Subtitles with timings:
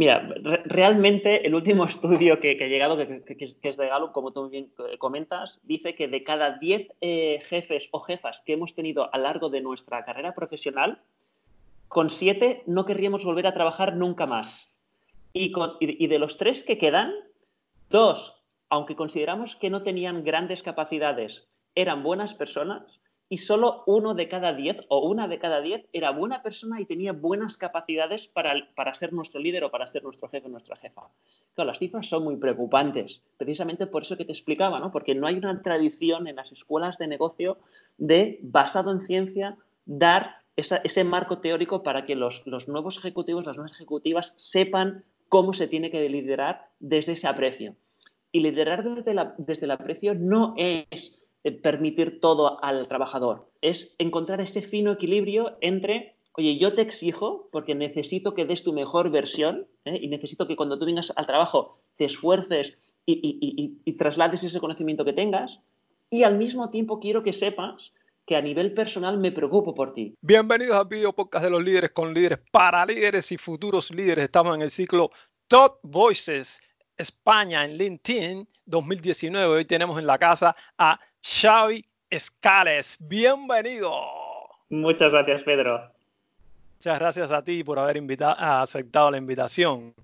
[0.00, 0.26] Mira,
[0.64, 3.22] realmente el último estudio que, ha llegado, que,
[3.60, 7.86] es de Gallup, como tú bien eh, comentas, dice que de cada 10 eh, jefes
[7.90, 11.02] o jefas que hemos tenido a lo largo de nuestra carrera profesional,
[11.88, 14.70] con 7 no querríamos volver a trabajar nunca más.
[15.34, 17.12] Y, y de los tres que quedan,
[17.90, 18.34] dos,
[18.70, 24.52] aunque consideramos que no tenían grandes capacidades, eran buenas personas, y solo uno de cada
[24.52, 28.92] diez o una de cada diez era buena persona y tenía buenas capacidades para, para
[28.94, 31.02] ser nuestro líder o para ser nuestro jefe o nuestra jefa.
[31.54, 34.90] Claro, las cifras son muy preocupantes, precisamente por eso que te explicaba, ¿no?
[34.90, 37.58] porque no hay una tradición en las escuelas de negocio
[37.98, 43.56] de, basado en ciencia, dar ese marco teórico para que los, los nuevos ejecutivos, las
[43.56, 47.76] nuevas ejecutivas sepan cómo se tiene que liderar desde ese aprecio.
[48.32, 51.19] Y liderar desde, la, desde el aprecio no es
[51.62, 53.48] permitir todo al trabajador.
[53.60, 58.72] Es encontrar ese fino equilibrio entre, oye, yo te exijo porque necesito que des tu
[58.72, 59.98] mejor versión ¿eh?
[60.00, 62.76] y necesito que cuando tú vengas al trabajo te esfuerces
[63.06, 65.60] y, traslades ese conocimiento que tengas
[66.10, 67.92] y al mismo tiempo quiero que sepas
[68.26, 70.14] que a nivel personal me preocupo por ti.
[70.20, 74.24] Bienvenidos al video podcast de los líderes con líderes para líderes y futuros líderes.
[74.24, 75.10] Estamos en el ciclo
[75.48, 76.60] Top Voices
[76.96, 79.56] España en LinkedIn 2019.
[79.56, 82.96] Hoy tenemos en la casa a Xavi Escales.
[83.00, 83.92] Bienvenido.
[84.70, 85.90] Muchas gracias, Pedro.
[86.76, 89.94] Muchas gracias a ti por haber aceptado la invitación.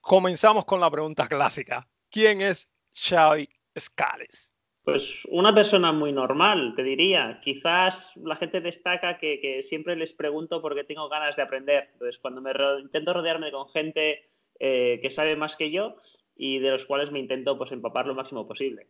[0.00, 1.86] Comenzamos con la pregunta clásica.
[2.10, 4.52] ¿Quién es Xavi Escales?
[4.82, 7.40] Pues una persona muy normal, te diría.
[7.42, 11.90] Quizás la gente destaca que, siempre les pregunto porque tengo ganas de aprender.
[11.92, 15.96] Entonces, cuando me intento rodearme con gente eh, que sabe más que yo
[16.34, 18.86] y de los cuales me intento pues, empapar lo máximo posible.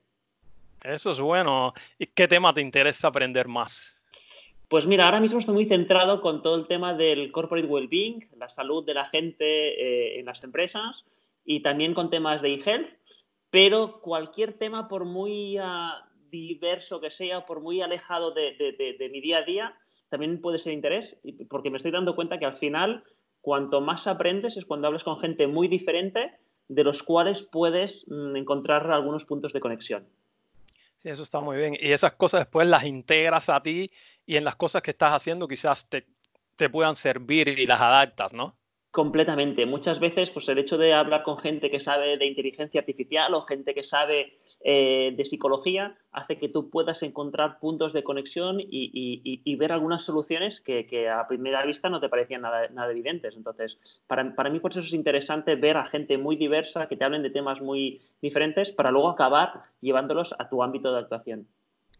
[0.83, 1.75] Eso es bueno.
[1.99, 3.99] ¿Y qué tema te interesa aprender más?
[4.69, 8.51] Pues mira, ahora mismo estoy muy centrado con todo el tema del corporate well-being, la
[8.51, 11.05] salud de la gente eh, en las empresas
[11.45, 12.89] y también con temas de e-health,
[13.49, 19.39] pero cualquier tema, por muy ah, diverso que sea, por muy alejado de, mi día
[19.39, 19.75] a día,
[20.11, 21.17] también puede ser interés,
[21.49, 23.05] porque me estoy dando cuenta que al final,
[23.41, 26.33] cuanto más aprendes es cuando hablas con gente muy diferente,
[26.69, 30.07] de los cuales puedes mm, encontrar algunos puntos de conexión.
[31.03, 31.75] Sí, eso está muy bien.
[31.81, 33.91] Y esas cosas después las integras a ti
[34.27, 36.07] y en las cosas que estás haciendo quizás te,
[36.57, 38.59] te puedan servir y las adaptas, ¿no?
[38.91, 39.67] Completamente.
[39.67, 43.43] Muchas veces, pues el hecho de hablar con gente que sabe de inteligencia artificial o
[43.43, 49.57] gente que sabe eh, de psicología hace que tú puedas encontrar puntos de conexión y,
[49.57, 53.37] ver algunas soluciones que, a primera vista no te parecían nada, evidentes.
[53.37, 57.05] Entonces, para, para, mí por eso es interesante ver a gente muy diversa que te
[57.05, 61.47] hablen de temas muy diferentes para luego acabar llevándolos a tu ámbito de actuación.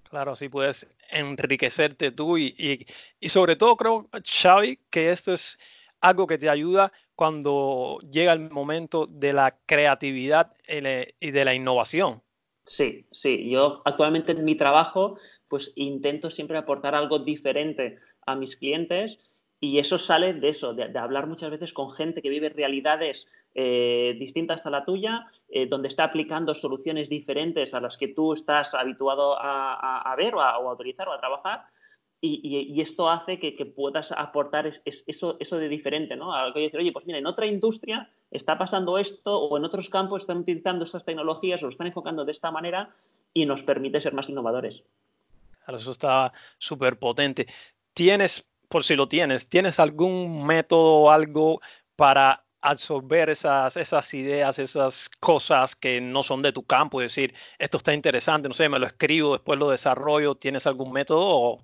[0.09, 2.87] Claro, así puedes enriquecerte tú y,
[3.21, 5.59] y sobre todo creo, Xavi, que esto es
[6.01, 12.23] algo que te ayuda cuando llega el momento de la creatividad y de la innovación.
[12.65, 13.51] Sí, sí.
[13.51, 15.17] Yo actualmente en mi trabajo
[15.49, 19.19] pues intento siempre aportar algo diferente a mis clientes
[19.61, 24.15] y eso sale de eso, de, hablar muchas veces con gente que vive realidades eh,
[24.19, 28.75] distintas a la tuya, eh, donde está aplicando soluciones diferentes a las que tú estás
[28.75, 31.65] habituado a, ver o a, o a utilizar o a trabajar
[32.21, 36.35] y, esto hace que, puedas aportar eso, eso de diferente, ¿no?
[36.35, 39.89] Algo que decir, oye, pues mira, en otra industria está pasando esto o en otros
[39.89, 42.95] campos están utilizando estas tecnologías o lo están enfocando de esta manera
[43.33, 44.83] y nos permite ser más innovadores.
[45.65, 47.47] Claro, eso está súper potente.
[47.95, 51.61] ¿Tienes, por si lo tienes, tienes algún método o algo
[51.95, 57.01] para absorber esas, esas ideas, esas cosas que no son de tu campo?
[57.01, 60.35] Es decir, esto está interesante, no sé, me lo escribo, después lo desarrollo.
[60.35, 61.61] ¿Tienes algún método o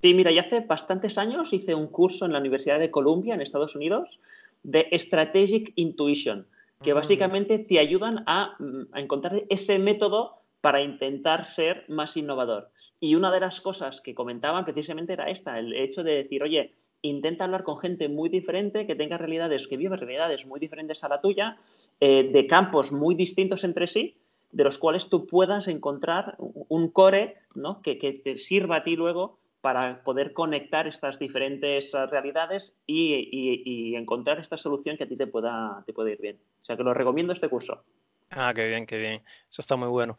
[0.00, 3.40] Sí, mira, ya hace bastantes años hice un curso en la Universidad de Columbia, en
[3.40, 4.20] Estados Unidos,
[4.62, 6.46] de Strategic Intuition,
[6.82, 6.96] que mm.
[6.96, 12.70] básicamente te ayudan a, mm, a, encontrar ese método para intentar ser más innovador.
[13.00, 16.74] Y una de las cosas que comentaban precisamente era esta, el hecho de decir, oye,
[17.02, 21.08] intenta hablar con gente muy diferente, que tenga realidades, que vive realidades muy diferentes a
[21.08, 21.56] la tuya,
[22.00, 24.16] eh, de campos muy distintos entre sí,
[24.50, 27.82] de los cuales tú puedas encontrar un core ¿no?
[27.82, 29.38] que, que te sirva a ti luego
[29.68, 35.26] para poder conectar estas diferentes ah, realidades y, encontrar esta solución que a ti te
[35.26, 36.38] pueda, te pueda ir bien.
[36.62, 37.84] O sea que lo recomiendo este curso.
[38.30, 39.22] Ah, qué bien, qué bien.
[39.50, 40.16] Eso está muy bueno.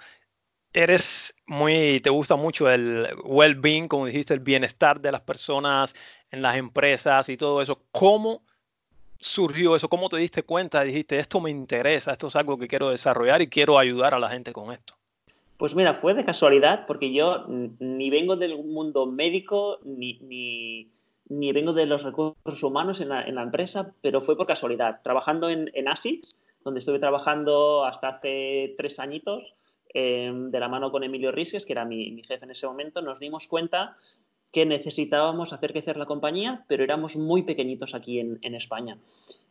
[0.72, 5.96] Eres muy, te gusta mucho el well-being, como dijiste, el bienestar de las personas
[6.30, 7.82] en las empresas y todo eso.
[7.92, 8.44] ¿Cómo
[9.18, 9.90] surgió eso?
[9.90, 10.84] ¿Cómo te diste cuenta?
[10.84, 14.30] Dijiste, esto me interesa, esto es algo que quiero desarrollar y quiero ayudar a la
[14.30, 14.99] gente con esto.
[15.60, 20.18] Pues mira, fue de casualidad porque yo ni vengo del mundo médico ni,
[21.28, 25.02] ni vengo de los recursos humanos en la, empresa, pero fue por casualidad.
[25.04, 26.34] Trabajando en, en ASICS,
[26.64, 29.54] donde estuve trabajando hasta hace tres añitos,
[29.94, 33.20] em, de la mano con Emilio Risques, que era mi, jefe en ese momento, nos
[33.20, 33.98] dimos cuenta
[34.52, 38.98] que necesitábamos hacer crecer la compañía, pero éramos muy pequeñitos aquí en, España.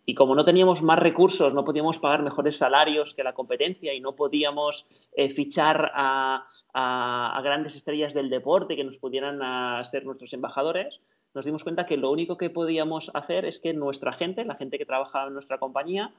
[0.04, 4.00] Y como no teníamos más recursos, no podíamos pagar mejores salarios que la competencia y
[4.00, 6.46] no podíamos eh, fichar a,
[7.42, 9.40] grandes estrellas del deporte que nos pudieran
[9.86, 11.00] ser nuestros embajadores,
[11.34, 14.78] nos dimos cuenta que lo único que podíamos hacer es que nuestra gente, la gente
[14.78, 16.12] que trabajaba en nuestra compañía,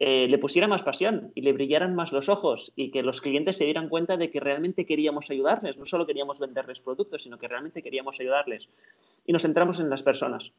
[0.00, 3.56] eh, le pusiera más pasión y le brillaran más los ojos y que los clientes
[3.56, 7.46] se dieran cuenta de que realmente queríamos ayudarles, no solo queríamos venderles productos, sino que
[7.46, 8.68] realmente queríamos ayudarles.
[9.24, 10.50] Y nos centramos en las personas.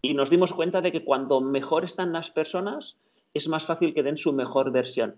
[0.00, 2.96] Y nos dimos cuenta de que cuando mejor están las personas,
[3.34, 5.16] es más fácil que den su mejor versión.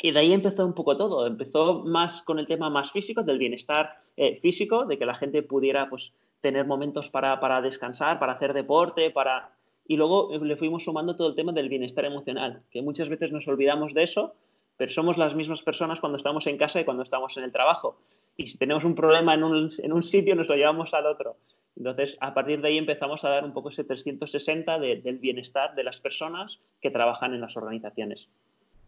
[0.00, 1.26] Y de ahí empezó un poco todo.
[1.26, 5.42] Empezó más con el tema más físico, del bienestar eh, físico, de que la gente
[5.42, 9.50] pudiera pues, tener momentos para, para descansar, para hacer deporte, para
[9.88, 13.32] y luego eh, le fuimos sumando todo el tema del bienestar emocional, que muchas veces
[13.32, 14.36] nos olvidamos de eso,
[14.76, 17.98] pero somos las mismas personas cuando estamos en casa y cuando estamos en el trabajo.
[18.36, 21.36] Y si tenemos un problema en un, en un sitio, nos lo llevamos al otro.
[21.76, 25.84] Entonces, a partir de ahí empezamos a dar un poco ese 360 del bienestar de
[25.84, 28.28] las personas que trabajan en las organizaciones.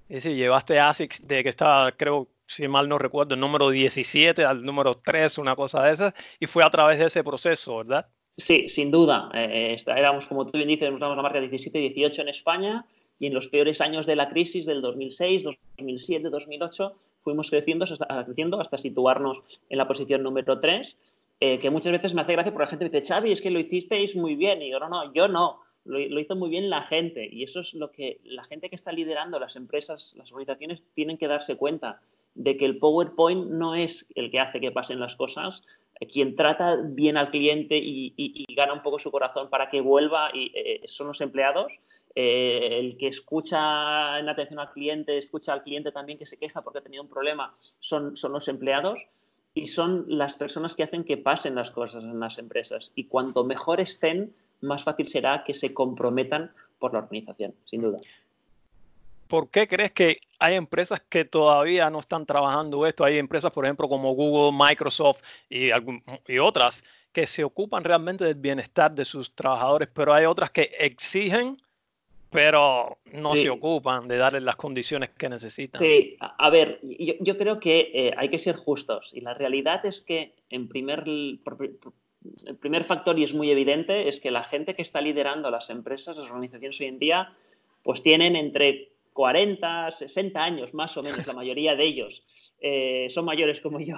[0.08, 4.44] Y sí, llevaste ASICS de que estaba, creo, si mal no recuerdo, el número 17
[4.44, 8.06] al número 3, una cosa de esas, y fue a través de ese proceso, ¿verdad?
[8.40, 9.30] Sí, sin duda.
[9.34, 12.86] Eh, éramos, como tú bien dices, éramos la marca 17-18 en España
[13.18, 18.24] y en los peores años de la crisis del 2006, 2007, 2008 fuimos creciendo hasta,
[18.24, 19.38] creciendo hasta situarnos
[19.68, 20.96] en la posición número 3,
[21.40, 23.50] eh, que muchas veces me hace gracia porque la gente me dice, Xavi, es que
[23.50, 24.62] lo hicisteis muy bien.
[24.62, 25.60] Y yo, no, no, yo no.
[25.84, 27.28] Lo, lo, hizo muy bien la gente.
[27.30, 31.18] Y eso es lo que la gente que está liderando las empresas, las organizaciones, tienen
[31.18, 32.00] que darse cuenta
[32.34, 35.62] de que el PowerPoint no es el que hace que pasen las cosas,
[36.06, 40.52] quien trata bien al cliente y, gana un poco su corazón para que vuelva y,
[40.54, 41.72] eh, son los empleados.
[42.14, 46.62] Eh, el que escucha en atención al cliente, escucha al cliente también que se queja
[46.62, 48.98] porque ha tenido un problema, son, son los empleados
[49.54, 52.92] y son las personas que hacen que pasen las cosas en las empresas.
[52.94, 57.98] Y cuanto mejor estén, más fácil será que se comprometan por la organización, sin duda.
[59.30, 63.04] ¿Por qué crees que hay empresas que todavía no están trabajando esto?
[63.04, 65.70] Hay empresas, por ejemplo, como Google, Microsoft y,
[66.38, 71.56] otras que se ocupan realmente del bienestar de sus trabajadores, pero hay otras que exigen,
[72.30, 75.80] pero no se ocupan de darles las condiciones que necesitan.
[75.80, 80.00] Sí, a ver, yo, creo que eh, hay que ser justos y la realidad es
[80.00, 81.40] que en primer, el
[82.60, 86.16] primer factor, y es muy evidente, es que la gente que está liderando las empresas,
[86.16, 87.32] las organizaciones hoy en día,
[87.82, 92.22] pues tienen entre 40, 60 años más o menos, la mayoría de ellos.
[92.60, 93.96] Eh, son mayores como yo.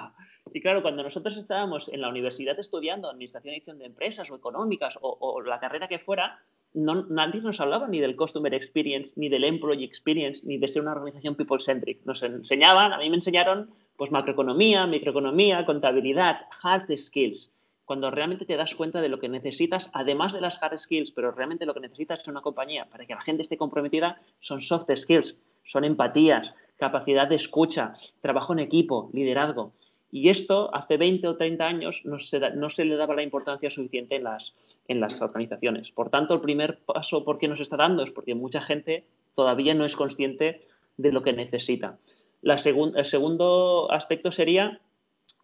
[0.53, 4.35] Y claro, cuando nosotros estábamos en la universidad estudiando Administración y Edición de Empresas o
[4.35, 6.39] Económicas o, la carrera que fuera,
[6.73, 10.93] nadie nos hablaba ni del Customer Experience, ni del Employee Experience, ni de ser una
[10.93, 12.05] organización people-centric.
[12.05, 17.52] Nos enseñaban, a mí me enseñaron pues macroeconomía, microeconomía, contabilidad, hard skills
[17.85, 21.31] cuando realmente te das cuenta de lo que necesitas, además de las hard skills, pero
[21.31, 24.89] realmente lo que necesitas en una compañía para que la gente esté comprometida son soft
[24.95, 25.35] skills,
[25.65, 29.73] son empatías, capacidad de escucha, trabajo en equipo, liderazgo.
[30.11, 33.71] Y esto hace 20 o 30 años no se, no se le daba la importancia
[33.71, 34.53] suficiente en las,
[34.87, 35.89] en las organizaciones.
[35.91, 39.73] Por tanto, el primer paso por qué nos está dando es porque mucha gente todavía
[39.73, 41.97] no es consciente de lo que necesita.
[42.41, 44.81] La el segundo aspecto sería,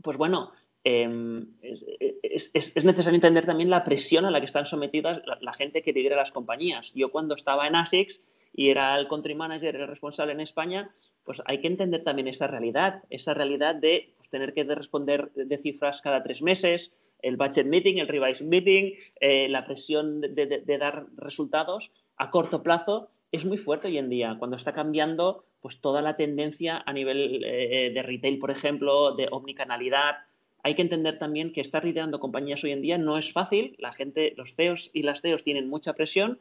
[0.04, 0.52] pues bueno,
[0.84, 2.52] Em, es,
[2.86, 6.32] necesario entender también la presión a la que están sometidas la, gente que lidera las
[6.32, 6.92] compañías.
[6.94, 8.22] Yo cuando estaba en ASICS
[8.54, 10.90] y era el country manager, el responsable en España,
[11.26, 15.58] pues hay que entender también esa realidad, esa realidad de pues, tener que responder de
[15.58, 21.08] cifras cada tres meses, el budget meeting, el revise meeting, eh, la presión de, dar
[21.18, 26.02] resultados a corto plazo es muy fuerte hoy en día, cuando está cambiando pues toda
[26.02, 30.16] la tendencia a nivel eh, de retail, por ejemplo, de omnicanalidad,
[30.64, 33.76] hay que entender también que estar liderando compañías hoy en día no es fácil.
[33.80, 36.40] La gente, los CEOs y las CEOs tienen mucha presión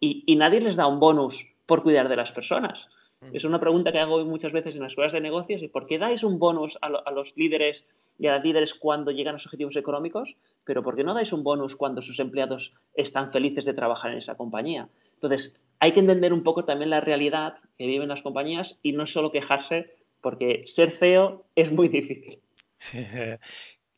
[0.00, 2.78] y, nadie les da un bonus por cuidar de las personas.
[3.20, 3.36] Mm.
[3.36, 5.98] Es una pregunta que hago muchas veces en las escuelas de negocios y ¿por qué
[5.98, 7.84] dais un bonus a, los líderes
[8.18, 10.36] y a las líderes cuando llegan a los objetivos económicos?
[10.64, 14.18] Pero ¿por qué no dais un bonus cuando sus empleados están felices de trabajar en
[14.18, 14.88] esa compañía?
[15.14, 19.06] Entonces, hay que entender un poco también la realidad que viven las compañías y no
[19.06, 22.40] solo quejarse porque ser CEO es muy difícil.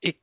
[0.00, 0.16] ¿Y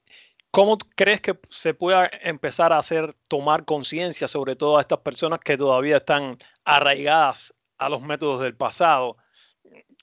[0.52, 5.40] cómo crees que se pueda empezar a hacer, tomar conciencia sobre todo a estas personas
[5.40, 9.18] que todavía están arraigadas a los métodos del pasado?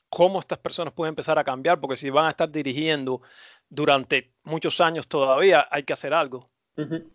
[0.08, 1.80] ¿Cómo estas personas pueden empezar a cambiar?
[1.80, 3.22] Porque si van a estar dirigiendo
[3.68, 6.50] durante muchos años todavía, hay que hacer algo.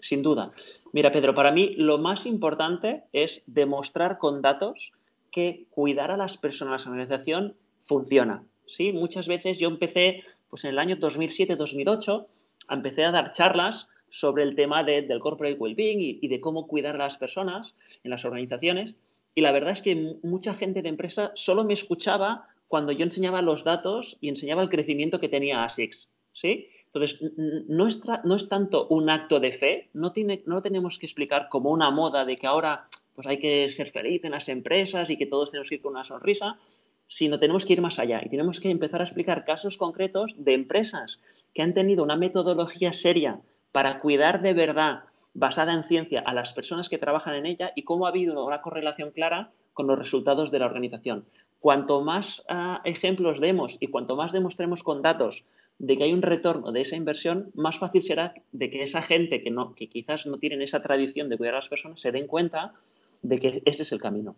[0.01, 0.51] sin duda.
[0.93, 4.91] Mira, Pedro, para mí lo más importante es demostrar con datos
[5.31, 8.43] que cuidar a las personas en la organización funciona.
[8.65, 8.91] ¿sí?
[8.93, 12.25] Muchas veces yo empecé, pues en el año 2007-2008,
[12.69, 17.05] empecé a dar charlas sobre el tema del corporate well-being y, de cómo cuidar a
[17.05, 18.95] las personas en las organizaciones.
[19.35, 23.41] Y la verdad es que mucha gente de empresa solo me escuchaba cuando yo enseñaba
[23.41, 26.09] los datos y enseñaba el crecimiento que tenía ASICS.
[26.33, 26.67] ¿sí?
[26.87, 27.19] Entonces,
[27.67, 30.13] no es, tanto un acto de fe, no,
[30.45, 34.23] no tenemos que explicar como una moda de que ahora pues hay que ser feliz
[34.25, 36.57] en las empresas y que todos tenemos que ir con una sonrisa,
[37.07, 40.53] sino tenemos que ir más allá y tenemos que empezar a explicar casos concretos de
[40.53, 41.19] empresas
[41.53, 46.53] que han tenido una metodología seria para cuidar de verdad, basada en ciencia, a las
[46.53, 50.51] personas que trabajan en ella y cómo ha habido una correlación clara con los resultados
[50.51, 51.25] de la organización.
[51.59, 55.43] Cuanto más uh, ejemplos demos y cuanto más demostremos con datos
[55.79, 59.43] de que hay un retorno de esa inversión, más fácil será de que esa gente
[59.43, 62.73] que quizás no tienen esa tradición de cuidar a las personas se den cuenta
[63.21, 64.35] de que ese es el camino.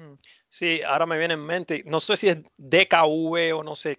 [0.00, 0.14] Mm,
[0.48, 3.98] sí, ahora me viene en mente, no sé si es DKV o no sé,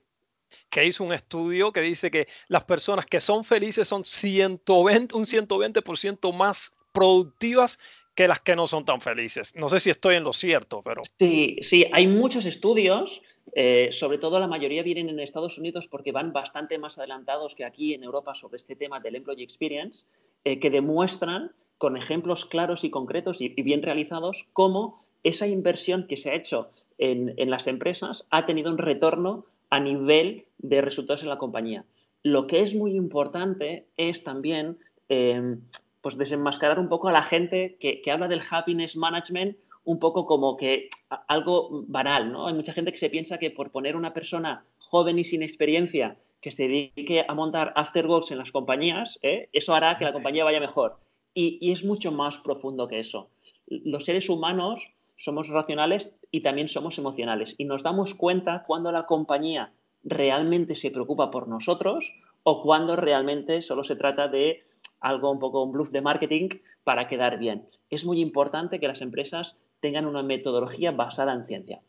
[0.70, 5.26] que hizo un estudio que dice que las personas que son felices son 120, un
[5.26, 7.78] 120% más productivas
[8.16, 9.56] que las que no son tan felices.
[9.56, 11.04] No sé si estoy en lo cierto, pero...
[11.20, 13.22] Sí, sí, hay muchos estudios,
[13.54, 17.64] eh, sobre todo la mayoría vienen en Estados Unidos porque van bastante más adelantados que
[17.64, 20.06] aquí en Europa sobre este tema del Employee Experience,
[20.44, 26.18] eh, que demuestran con ejemplos claros y concretos y, bien realizados cómo esa inversión que
[26.18, 31.30] se ha hecho en, las empresas ha tenido un retorno a nivel de resultados en
[31.30, 31.86] la compañía.
[32.24, 34.78] Lo que es muy importante es también
[35.10, 35.58] eh,
[36.02, 40.58] pues desenmascarar un poco a la gente que, habla del happiness management un poco como
[40.58, 40.90] que
[41.28, 42.48] algo banal, ¿no?
[42.48, 46.18] Hay mucha gente que se piensa que por poner una persona joven y sin experiencia
[46.40, 49.50] que se dedique a montar afterworks en las compañías, ¿eh?
[49.54, 50.98] eso hará que la compañía vaya mejor.
[51.34, 53.30] Y, y, es mucho más profundo que eso.
[53.68, 54.82] Los seres humanos
[55.24, 57.56] somos racionales y también somos emocionales.
[57.58, 59.72] Y nos damos cuenta cuando la compañía
[60.04, 62.12] realmente se preocupa por nosotros
[62.44, 64.64] o cuando realmente solo se trata de
[65.00, 66.50] algo un poco un bluff de marketing
[66.84, 67.68] para quedar bien.
[67.90, 71.82] Es muy importante que las empresas tengan una metodología basada en ciencia.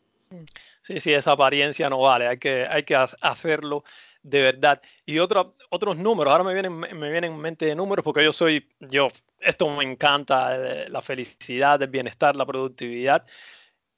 [0.81, 3.83] Sí, sí, esa apariencia no vale, hay que, hay que hacerlo
[4.23, 4.81] de verdad.
[5.05, 8.31] Y otro, otros números, ahora me vienen, me vienen en mente de números porque yo
[8.31, 13.25] soy, yo, esto me encanta, eh, la felicidad, el bienestar, la productividad,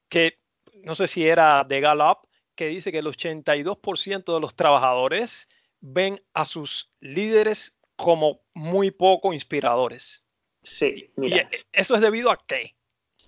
[0.10, 0.40] que
[0.84, 5.48] no sé si era de Gallup, que dice que el 82% de los trabajadores
[5.80, 10.26] ven a sus líderes como muy poco inspiradores.
[10.64, 11.38] Sí, mira.
[11.38, 12.75] E, ¿Eso es debido a qué?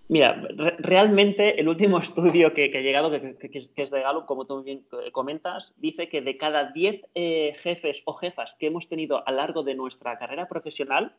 [0.09, 0.41] Mira,
[0.79, 3.37] realmente el último estudio que, ha llegado, que,
[3.75, 8.01] es de Gallup, como tú bien eh, comentas, dice que de cada 10 eh, jefes
[8.05, 11.15] o jefas que hemos tenido a lo largo de nuestra carrera profesional,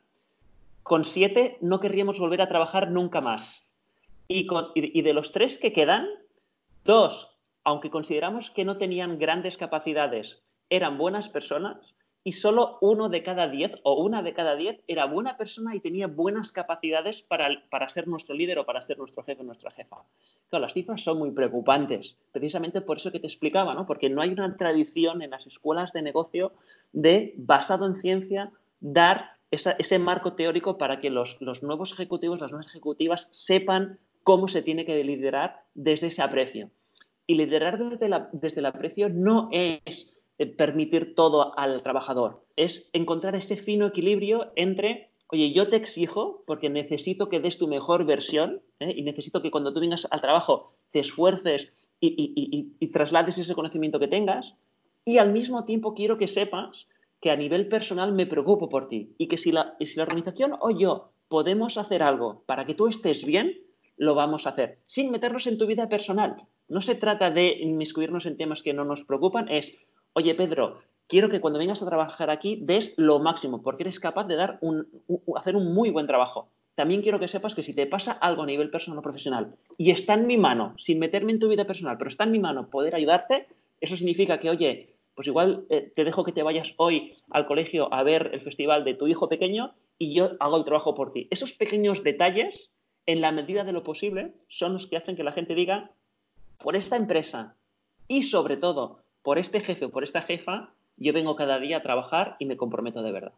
[0.82, 3.62] con 7 no querríamos volver a trabajar nunca más.
[4.26, 6.06] Y, y de los tres que quedan,
[6.84, 7.28] dos,
[7.64, 13.48] aunque consideramos que no tenían grandes capacidades, eran buenas personas, y solo uno de cada
[13.48, 17.88] diez o una de cada diez era buena persona y tenía buenas capacidades para, para
[17.88, 19.96] ser nuestro líder o para ser nuestro jefe o nuestra jefa.
[20.48, 23.86] Claro, las cifras son muy preocupantes, precisamente por eso que te explicaba, ¿no?
[23.86, 26.52] porque no hay una tradición en las escuelas de negocio
[26.92, 32.50] de, basado en ciencia, dar ese marco teórico para que los, los nuevos ejecutivos, las
[32.50, 36.70] nuevas ejecutivas sepan cómo se tiene que liderar desde ese aprecio.
[37.26, 42.44] Y liderar desde, la, desde el aprecio no es permitir todo al trabajador.
[42.56, 47.66] Es encontrar ese fino equilibrio entre, oye, yo te exijo porque necesito que des tu
[47.66, 48.94] mejor versión ¿eh?
[48.96, 54.08] y necesito que cuando tú vengas al trabajo te esfuerces y, traslades ese conocimiento que
[54.08, 54.54] tengas
[55.04, 56.86] y al mismo tiempo quiero que sepas
[57.20, 60.54] que a nivel personal me preocupo por ti y que si la, si la organización
[60.60, 63.58] o yo podemos hacer algo para que tú estés bien,
[63.96, 66.36] lo vamos a hacer, sin meternos en tu vida personal.
[66.68, 69.72] No se trata de inmiscuirnos en temas que no nos preocupan, es,
[70.18, 74.24] oye Pedro, quiero que cuando vengas a trabajar aquí des lo máximo, porque eres capaz
[74.24, 74.86] de dar un,
[75.36, 76.50] hacer un muy buen trabajo.
[76.74, 79.90] También quiero que sepas que si te pasa algo a nivel personal o profesional y
[79.90, 82.68] está en mi mano, sin meterme en tu vida personal, pero está en mi mano
[82.68, 83.46] poder ayudarte,
[83.80, 87.92] eso significa que, oye, pues igual eh, te dejo que te vayas hoy al colegio
[87.92, 91.26] a ver el festival de tu hijo pequeño y yo hago el trabajo por ti.
[91.30, 92.70] Esos pequeños detalles,
[93.06, 95.90] en la medida de lo posible, son los que hacen que la gente diga,
[96.58, 97.56] por esta empresa
[98.08, 101.82] y sobre todo por este jefe o por esta jefa, yo vengo cada día a
[101.82, 103.34] trabajar y me comprometo de verdad.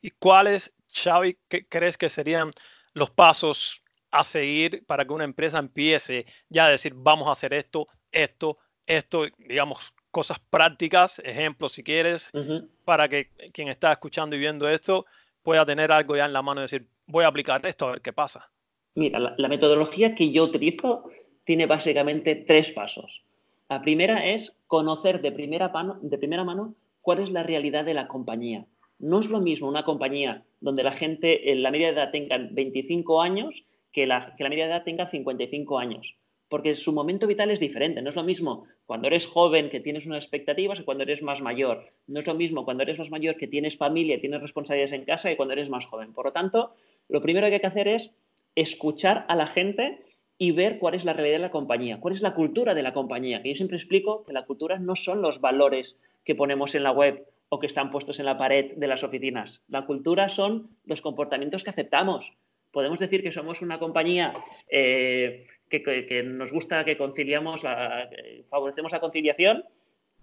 [0.00, 1.36] ¿Y cuáles, Xavi,
[1.68, 2.50] crees que serían
[2.94, 7.52] los pasos a seguir para que una empresa empiece ya a decir, vamos a hacer
[7.52, 8.56] esto, esto,
[8.86, 12.32] esto, digamos, cosas prácticas, ejemplos si quieres,
[12.86, 15.04] para que quien está escuchando y viendo esto
[15.42, 18.00] pueda tener algo ya en la mano y decir, voy a aplicar esto a ver
[18.00, 18.48] qué pasa.
[18.94, 21.10] Mira, la, metodología que yo utilizo
[21.44, 23.25] tiene básicamente tres pasos.
[23.68, 27.94] La primera es conocer de primera, mano, de primera mano cuál es la realidad de
[27.94, 28.66] la compañía.
[28.98, 33.20] No es lo mismo una compañía donde la gente en la media edad tenga 25
[33.20, 36.16] años que la, que la media edad tenga 55 años
[36.48, 38.02] porque su momento vital es diferente.
[38.02, 41.40] No es lo mismo cuando eres joven que tienes unas expectativas que cuando eres más
[41.40, 41.86] mayor.
[42.06, 45.28] No es lo mismo cuando eres más mayor que tienes familia, tienes responsabilidades en casa
[45.28, 46.12] que cuando eres más joven.
[46.12, 46.74] Por lo tanto,
[47.08, 48.10] lo primero que hay que hacer es
[48.54, 50.02] escuchar a la gente
[50.38, 52.92] y ver cuál es la realidad de la compañía, cuál es la cultura de la
[52.92, 53.42] compañía.
[53.42, 56.92] Que yo siempre explico que la cultura no son los valores que ponemos en la
[56.92, 59.60] web o que están puestos en la pared de las oficinas.
[59.68, 62.26] La cultura son los comportamientos que aceptamos.
[62.72, 64.34] Podemos decir que somos una compañía
[64.68, 68.10] eh, que, nos gusta que conciliamos, la,
[68.50, 69.64] favorecemos la conciliación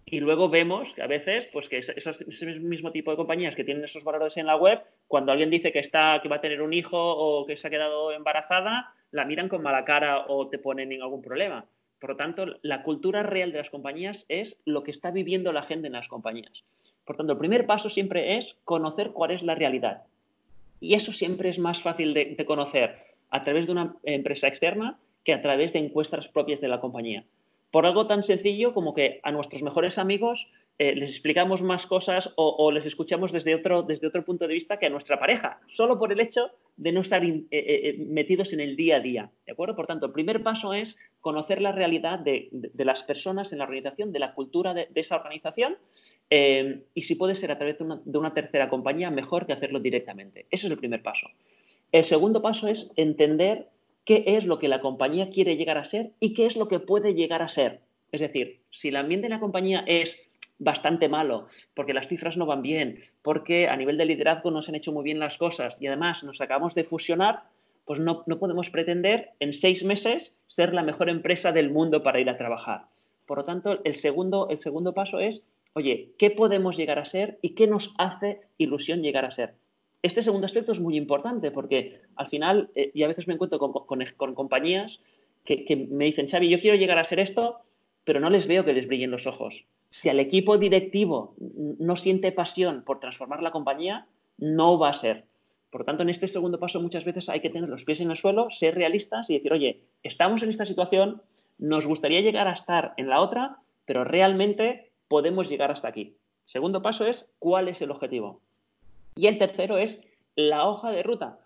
[0.05, 3.85] y luego vemos que a veces, pues que ese mismo tipo de compañías que tienen
[3.85, 6.73] esos valores en la web, cuando alguien dice que está, que va a tener un
[6.73, 11.01] hijo o que se ha quedado embarazada, la miran con mala cara o te ponen
[11.01, 11.65] algún problema.
[11.99, 15.63] Por lo tanto, la cultura real de las compañías es lo que está viviendo la
[15.63, 16.63] gente en las compañías.
[17.05, 20.03] Por tanto, el primer paso siempre es conocer cuál es la realidad.
[20.81, 22.97] Y eso siempre es más fácil de conocer
[23.29, 27.23] a través de una empresa externa que a través de encuestas propias de la compañía.
[27.71, 30.47] Por algo tan sencillo como que a nuestros mejores amigos
[30.79, 34.79] eh, les explicamos más cosas o, les escuchamos desde otro, desde otro punto de vista
[34.79, 38.59] que a nuestra pareja, solo por el hecho de no estar eh, eh, metidos en
[38.59, 39.29] el día a día.
[39.45, 39.75] ¿De acuerdo?
[39.75, 44.11] Por tanto, el primer paso es conocer la realidad de, las personas en la organización,
[44.11, 45.77] de la cultura de, esa organización
[46.29, 49.79] y si puede ser a través de una, de una tercera compañía, mejor que hacerlo
[49.79, 50.47] directamente.
[50.49, 51.27] Ese es el primer paso.
[51.91, 53.67] El segundo paso es entender
[54.03, 56.79] qué es lo que la compañía quiere llegar a ser y qué es lo que
[56.79, 57.81] puede llegar a ser.
[58.11, 60.15] Es decir, si el ambiente de la compañía es
[60.63, 64.71] bastante malo, porque las cifras no van bien, porque a nivel de liderazgo no se
[64.71, 67.43] han hecho muy bien las cosas y además nos acabamos de fusionar,
[67.85, 72.29] pues no, podemos pretender en seis meses ser la mejor empresa del mundo para ir
[72.29, 72.85] a trabajar.
[73.25, 75.41] Por lo tanto, el segundo, el segundo paso es,
[75.73, 79.55] oye, ¿qué podemos llegar a ser y qué nos hace ilusión llegar a ser?
[80.01, 83.59] Este segundo aspecto es muy importante porque al final, eh, y a veces me encuentro
[83.59, 84.99] con, compañías
[85.45, 87.59] que, me dicen, Xavi, yo quiero llegar a ser esto,
[88.03, 89.63] pero no les veo que les brillen los ojos.
[89.93, 94.07] Si al equipo directivo no siente pasión por transformar la compañía,
[94.39, 95.25] no va a ser.
[95.69, 98.09] Por lo tanto, en este segundo paso muchas veces hay que tener los pies en
[98.09, 101.21] el suelo, ser realistas y decir, oye, estamos en esta situación,
[101.59, 106.15] nos gustaría llegar a estar en la otra, pero realmente podemos llegar hasta aquí.
[106.45, 108.41] Segundo paso es, ¿cuál es el objetivo?
[109.15, 109.99] Y el tercero es
[110.35, 111.37] la hoja de ruta,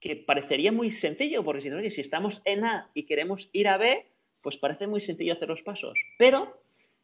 [0.00, 3.76] que parecería muy sencillo, porque si, oye, si estamos en A y queremos ir a
[3.76, 4.04] B,
[4.42, 5.96] pues parece muy sencillo hacer los pasos.
[6.18, 6.61] Pero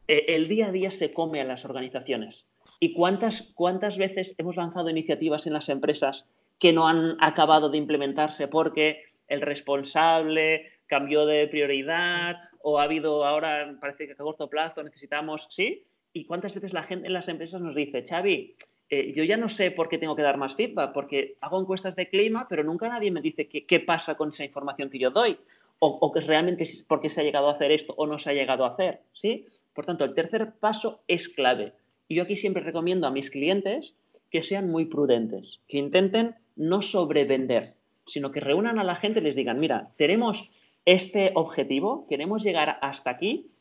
[0.09, 2.45] el día a día se come a las organizaciones.
[2.79, 6.25] ¿Y cuántas, cuántas veces hemos lanzado iniciativas en las empresas
[6.59, 13.25] que no han acabado de implementarse porque el responsable cambió de prioridad o ha habido
[13.25, 15.85] ahora, parece que a corto plazo necesitamos, ¿sí?
[16.11, 18.55] ¿Y cuántas veces la gente en las empresas nos dice, Xavi,
[18.89, 21.95] eh, yo ya no sé por qué tengo que dar más feedback, porque hago encuestas
[21.95, 25.37] de clima, pero nunca nadie me dice qué, pasa con esa información que yo doy,
[25.77, 28.33] o, que realmente por qué se ha llegado a hacer esto o no se ha
[28.33, 29.45] llegado a hacer, ¿sí?
[29.79, 31.71] Por tanto, el tercer paso es clave.
[32.09, 33.95] Y yo aquí siempre recomiendo a mis clientes
[34.29, 39.23] que sean muy prudentes, que intenten no sobrevender, sino que reúnan a la gente y
[39.23, 40.49] les digan, mira, tenemos
[40.83, 43.51] este objetivo, queremos llegar hasta aquí,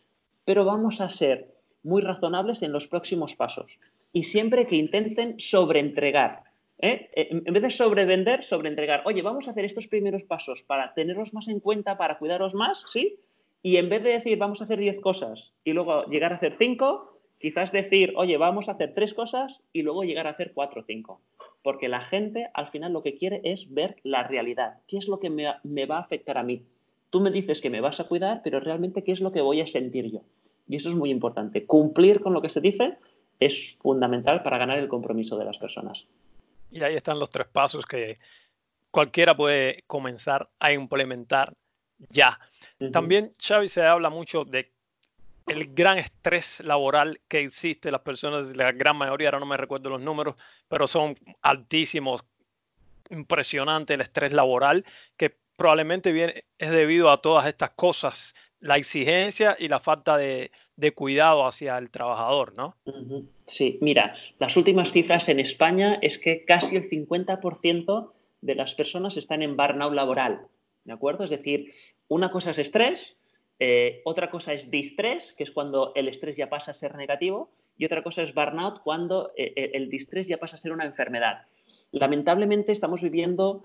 [0.45, 1.55] pero vamos a ser
[1.85, 3.71] muy razonables en los próximos pasos
[4.13, 6.43] y siempre que intenten sobreentregar.
[6.81, 7.11] ¿eh?
[7.15, 9.03] Eh, en vez de sobrevender, sobreentregar.
[9.05, 12.83] Oye, vamos a hacer estos primeros pasos para tenerlos más en cuenta, para cuidaros más,
[12.93, 13.21] ¿sí?
[13.63, 16.57] Y en vez de decir vamos a hacer 10 cosas y luego llegar a hacer
[16.59, 20.81] 5, quizás decir, oye, vamos a hacer 3 cosas y luego llegar a hacer 4
[20.81, 21.21] o 5.
[21.63, 24.79] Porque la gente al final lo que quiere es ver la realidad.
[24.87, 26.65] ¿Qué es lo que me, me va a afectar a mí?
[27.11, 29.61] Tú me dices que me vas a cuidar, pero realmente qué es lo que voy
[29.61, 30.21] a sentir yo.
[30.69, 31.67] Y eso es muy importante.
[31.67, 32.99] Cumplir con lo que se dice
[33.41, 36.07] es fundamental para ganar el compromiso de las personas.
[36.71, 38.19] Y ahí están los tres pasos que
[38.91, 41.55] cualquiera puede comenzar a implementar
[42.11, 42.39] ya.
[42.93, 44.73] También, Xavi, se habla mucho de
[45.47, 47.91] el gran estrés laboral que existe.
[47.91, 50.37] Las personas, la gran mayoría, ahora no me recuerdo los números,
[50.69, 52.25] pero son altísimos,
[53.11, 54.85] impresionante el estrés laboral,
[55.17, 60.51] que probablemente viene, es debido a todas estas cosas la exigencia y la falta de,
[60.95, 62.77] cuidado hacia el trabajador, ¿no?
[63.47, 69.17] Sí, mira, las últimas cifras en España es que casi el 50% de las personas
[69.17, 70.47] están en burnout laboral,
[70.89, 71.25] ¿de acuerdo?
[71.25, 71.73] Es decir,
[72.09, 72.99] una cosa es estrés
[73.61, 77.51] Eh, otra cosa es distrés, que es cuando el estrés ya pasa a ser negativo,
[77.77, 80.85] y otra cosa es burnout, cuando eh, eh, el distrés ya pasa a ser una
[80.85, 81.43] enfermedad.
[81.91, 83.65] Lamentablemente estamos viviendo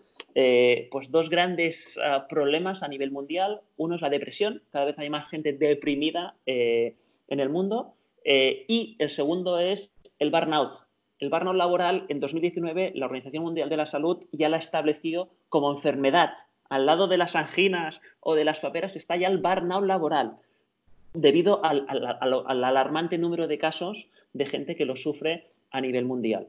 [0.89, 3.62] pues dos grandes ah, problemas a nivel mundial.
[3.77, 7.93] Uno es la depresión, cada vez hay más gente deprimida en el mundo,
[8.25, 10.73] y el segundo es el burnout.
[11.19, 15.29] El burnout laboral en 2019 la Organización Mundial de la Salud ya la ha establecido
[15.49, 16.31] como enfermedad
[16.73, 20.38] al lado de las anginas o de las paperas está ya el burnout laboral,
[21.13, 21.86] debido al,
[22.47, 26.47] alarmante número de casos de gente que lo sufre a nivel mundial.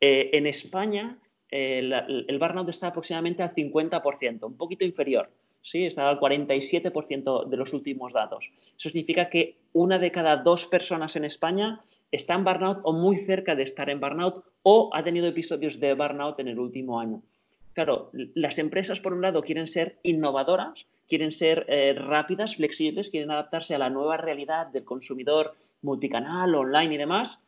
[0.00, 1.18] Eh, en España,
[1.50, 1.90] eh,
[2.26, 5.28] el, burnout está aproximadamente al 50%, un poquito inferior.
[5.60, 5.84] ¿sí?
[5.84, 8.48] Está al 47% de los últimos datos.
[8.78, 13.26] Eso significa que una de cada dos personas en España está en burnout o muy
[13.26, 17.20] cerca de estar en burnout o ha tenido episodios de burnout en el último año.
[17.76, 23.30] Claro, las empresas, por un lado, quieren ser innovadoras, quieren ser eh, rápidas, flexibles, quieren
[23.30, 27.38] adaptarse a la nueva realidad del consumidor multicanal, online y demás.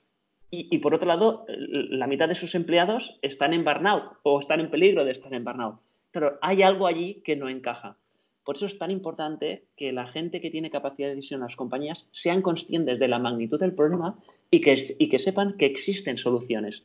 [0.51, 4.71] Y, por otro lado, la mitad de sus empleados están en burnout o están en
[4.71, 5.81] peligro de estar en burnout.
[6.11, 7.97] Pero hay algo allí que no encaja.
[8.45, 11.57] Por eso es tan importante que la gente que tiene capacidad de decisión en las
[11.57, 14.19] compañías sean conscientes de la magnitud del problema
[14.51, 16.83] y que, y que sepan que existen soluciones.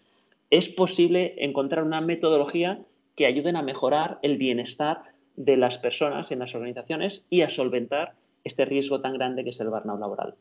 [0.49, 5.03] Es posible encontrar una metodología que ayuden a mejorar el bienestar
[5.35, 9.59] de las personas en las organizaciones y a solventar este riesgo tan grande que es
[9.59, 10.35] el burnout laboral.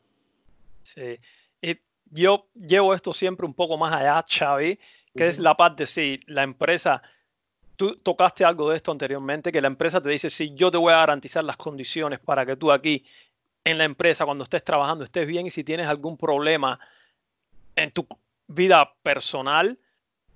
[0.82, 1.18] Sí,
[1.60, 1.78] y
[2.10, 4.78] yo llevo esto siempre un poco más allá, Xavi,
[5.16, 7.02] que es la parte, si la empresa,
[7.76, 10.92] tú tocaste algo de esto anteriormente, que la empresa te dice, si yo te voy
[10.92, 13.04] a garantizar las condiciones para que tú aquí
[13.64, 16.80] en la empresa, cuando estés trabajando, estés bien y si tienes algún problema
[17.76, 18.06] en tu
[18.48, 19.78] vida personal,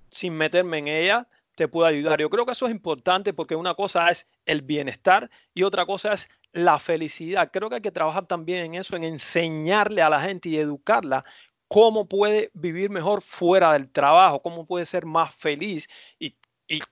[0.09, 2.21] sin meterme en ella, te puede ayudar.
[2.21, 6.13] Yo creo que eso es importante porque una cosa es el bienestar y otra cosa
[6.13, 7.49] es la felicidad.
[7.51, 11.25] Creo que hay que trabajar también en eso, en enseñarle a la gente y educarla
[11.67, 15.89] cómo puede vivir mejor fuera del trabajo, cómo puede ser más feliz
[16.19, 16.35] y,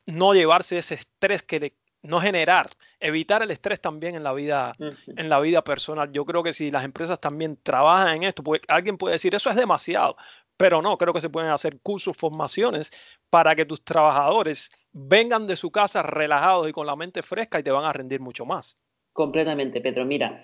[0.06, 5.28] no llevarse ese estrés que no generar, evitar el estrés también en la vida, en
[5.28, 6.14] la vida personal.
[6.14, 9.50] Yo creo que si las empresas también trabajan en esto, pues alguien puede decir eso
[9.50, 10.16] es demasiado,
[10.58, 12.92] pero no, creo que se pueden hacer cursos, formaciones
[13.30, 17.64] para que tus trabajadores vengan de su casa relajados y con la mente fresca y
[17.64, 18.78] te van a rendir mucho más.
[19.14, 20.06] Completamente, Pedro.
[20.06, 20.42] Mira,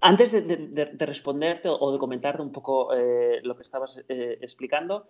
[0.00, 5.08] antes de, responderte o de comentarte un poco eh, lo que estabas eh, explicando,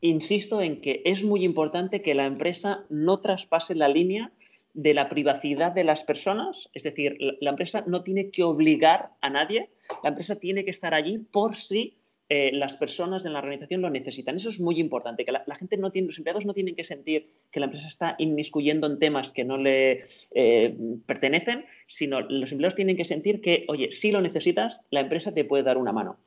[0.00, 4.32] insisto en que es muy importante que la empresa no traspase la línea
[4.74, 9.30] de la privacidad de las personas, es decir, la empresa no tiene que obligar a
[9.30, 9.70] nadie,
[10.02, 11.96] la empresa tiene que estar allí por si
[12.28, 14.36] eh, las personas en la organización lo necesitan.
[14.36, 17.28] Eso es muy importante, que la, gente no tiene, los empleados no tienen que sentir
[17.52, 20.74] que la empresa está inmiscuyendo en temas que no le eh,
[21.06, 25.44] pertenecen, sino los empleados tienen que sentir que, oye, si lo necesitas, la empresa te
[25.44, 26.18] puede dar una mano.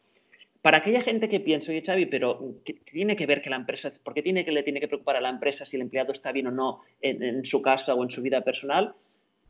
[0.62, 3.92] Para aquella gente que piensa, oye, Xavi, pero ¿qué tiene que ver que la empresa,
[4.04, 6.32] por qué tiene que le tiene que preocupar a la empresa si el empleado está
[6.32, 8.94] bien o no en su casa o en su vida personal?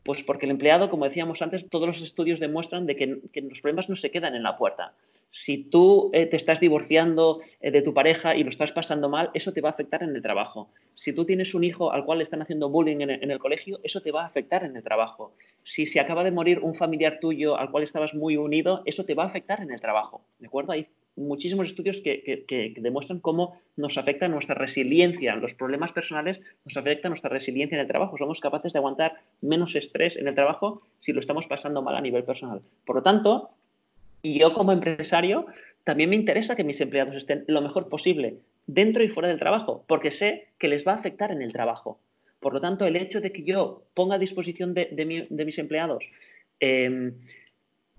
[0.03, 3.89] Pues porque el empleado, como decíamos antes, todos los estudios demuestran de que, los problemas
[3.89, 4.93] no se quedan en la puerta.
[5.31, 9.29] Si tú eh, te estás divorciando eh, de tu pareja y lo estás pasando mal,
[9.33, 10.71] eso te va a afectar en el trabajo.
[10.95, 14.01] Si tú tienes un hijo al cual le están haciendo bullying en el, colegio, eso
[14.01, 15.33] te va a afectar en el trabajo.
[15.63, 19.13] Si se acaba de morir un familiar tuyo al cual estabas muy unido, eso te
[19.13, 20.21] va a afectar en el trabajo.
[20.39, 20.71] ¿De acuerdo?
[20.73, 27.11] Hay muchísimos estudios que, demuestran cómo nos afecta nuestra resiliencia, los problemas personales nos afectan
[27.11, 28.17] nuestra resiliencia en el trabajo.
[28.17, 32.01] Somos capaces de aguantar menos estrés en el trabajo si lo estamos pasando mal a
[32.01, 32.61] nivel personal.
[32.85, 33.51] Por lo tanto,
[34.23, 35.47] yo como empresario
[35.83, 39.83] también me interesa que mis empleados estén lo mejor posible dentro y fuera del trabajo,
[39.87, 41.99] porque sé que les va a afectar en el trabajo.
[42.39, 46.05] Por lo tanto, el hecho de que yo ponga a disposición de, mis empleados
[46.59, 47.13] em,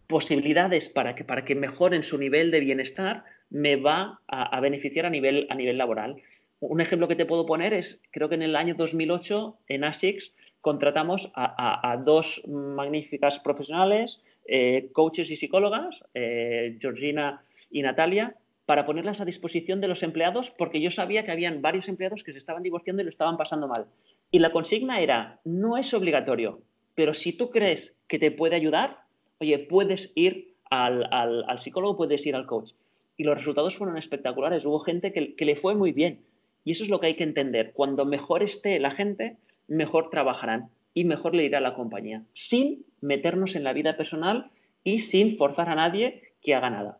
[0.07, 5.11] posibilidades para que, para que mejoren su nivel de bienestar me va a, beneficiar a
[5.11, 6.17] nivel, a nivel laboral.
[6.61, 10.33] Un ejemplo que te puedo poner es, creo que en el año 2008 en ASICS
[10.61, 19.21] contratamos a, dos magníficas profesionales, eh, coaches y psicólogas, eh, Georgina y Natalia, para ponerlas
[19.21, 22.63] a disposición de los empleados porque yo sabía que habían varios empleados que se estaban
[22.63, 23.87] divorciando y lo estaban pasando mal.
[24.31, 26.61] Y la consigna era, no es obligatorio,
[26.95, 28.99] pero si tú crees que te puede ayudar,
[29.41, 32.73] oye, puedes ir al, psicólogo, puedes ir al coach.
[33.17, 34.65] Y los resultados fueron espectaculares.
[34.65, 36.21] Hubo gente que, le fue muy bien.
[36.65, 37.73] Y eso es lo que hay que entender.
[37.73, 42.85] Cuando mejor esté la gente, mejor trabajarán y mejor le irá a la compañía, sin
[43.01, 44.51] meternos en la vida personal
[44.85, 46.99] y sin forzar a nadie que haga nada.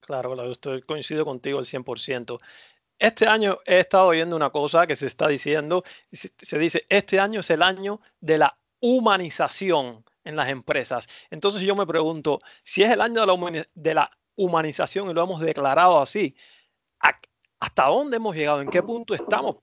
[0.00, 2.40] Claro, estoy coincido contigo al 100%.
[2.98, 7.40] Este año he estado oyendo una cosa que se está diciendo, se dice, este año
[7.40, 11.08] es el año de la humanización en las empresas.
[11.30, 13.20] Entonces yo me pregunto, si es el año
[13.74, 16.34] de la, humanización y lo hemos declarado así,
[17.58, 18.62] ¿hasta dónde hemos llegado?
[18.62, 19.56] ¿En qué punto estamos?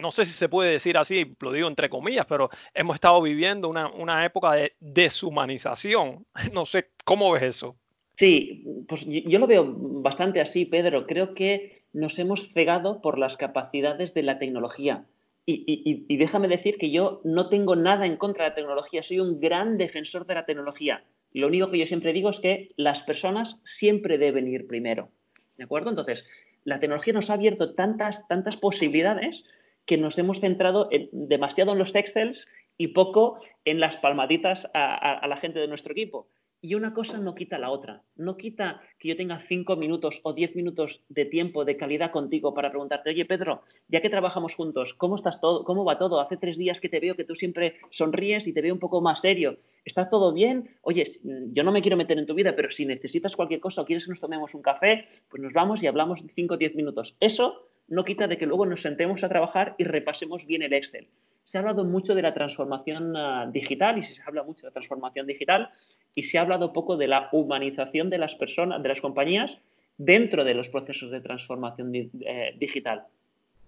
[0.00, 3.68] No sé si se puede decir así, lo digo entre comillas, pero hemos estado viviendo
[3.68, 6.26] una, una época de deshumanización.
[6.52, 7.76] No sé, ¿cómo ves eso?
[8.16, 11.06] Sí, pues yo lo veo bastante así, Pedro.
[11.06, 15.04] Creo que nos hemos cegado por las capacidades de la tecnología.
[15.48, 19.38] Y, déjame decir que yo no tengo nada en contra de la tecnología, soy un
[19.38, 21.04] gran defensor de la tecnología.
[21.32, 25.08] Lo único que yo siempre digo es que las personas siempre deben ir primero.
[25.56, 25.90] ¿De acuerdo?
[25.90, 26.24] Entonces,
[26.64, 29.44] la tecnología nos ha abierto tantas, tantas posibilidades
[29.86, 32.46] que nos hemos centrado demasiado en los Excels
[32.76, 36.28] y poco en las palmaditas a la gente de nuestro equipo.
[36.62, 38.02] Y una cosa no quita la otra.
[38.16, 42.54] No quita que yo tenga cinco minutos o diez minutos de tiempo de calidad contigo
[42.54, 45.64] para preguntarte, oye Pedro, ya que trabajamos juntos, ¿cómo estás todo?
[45.64, 46.18] ¿Cómo va todo?
[46.18, 49.00] Hace tres días que te veo que tú siempre sonríes y te veo un poco
[49.00, 49.58] más serio.
[49.84, 50.70] ¿Está todo bien?
[50.80, 51.04] Oye,
[51.52, 54.06] yo no me quiero meter en tu vida, pero si necesitas cualquier cosa o quieres
[54.06, 57.14] que nos tomemos un café, pues nos vamos y hablamos cinco o diez minutos.
[57.20, 61.08] Eso no quita de que luego nos sentemos a trabajar y repasemos bien el Excel
[61.46, 64.72] se ha hablado mucho de la transformación ah, digital y se habla mucho de la
[64.72, 65.70] transformación digital
[66.14, 69.56] y se ha hablado poco de la humanización de las personas, de las compañías
[69.96, 73.04] dentro de los procesos de transformación eh, digital.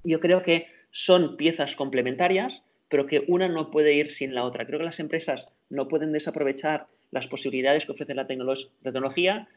[0.02, 4.66] Yo creo que son piezas complementarias, pero que una no puede ir sin la otra.
[4.66, 9.48] Creo que las empresas no pueden desaprovechar las posibilidades que ofrece la tecnología,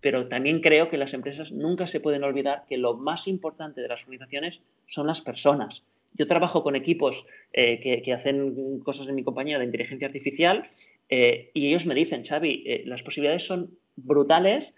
[0.00, 3.88] pero también creo que las empresas nunca se pueden olvidar que lo más importante de
[3.88, 5.82] las organizaciones son las personas
[6.18, 10.68] yo trabajo con equipos eh, que, hacen cosas en mi compañía de inteligencia artificial
[11.08, 14.74] eh, y ellos me dicen, Xavi, eh, las posibilidades son brutales,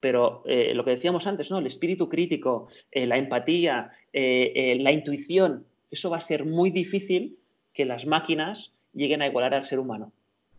[0.00, 0.42] pero
[0.74, 1.60] lo que decíamos antes, ¿no?
[1.60, 7.38] El espíritu crítico, la empatía, la intuición, eso va a ser muy difícil
[7.72, 10.12] que las máquinas lleguen a igualar al ser humano.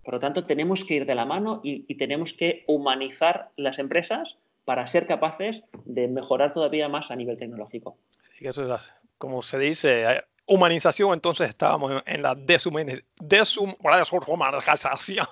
[0.05, 4.37] Por lo tanto, tenemos que ir de la mano y, tenemos que humanizar las empresas
[4.63, 7.97] para ser capaces de mejorar todavía más a nivel tecnológico.
[8.37, 13.75] Sí, eso es como se dice, eh, humanización, entonces estábamos en la deshumanización.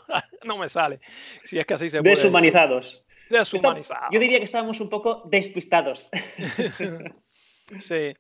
[0.44, 1.00] no me sale.
[1.44, 3.04] Si es que así se puede Deshumanizados.
[3.30, 4.10] Deshumanizados.
[4.12, 6.10] yo diría que estábamos un poco despistados.
[7.80, 8.16] sí.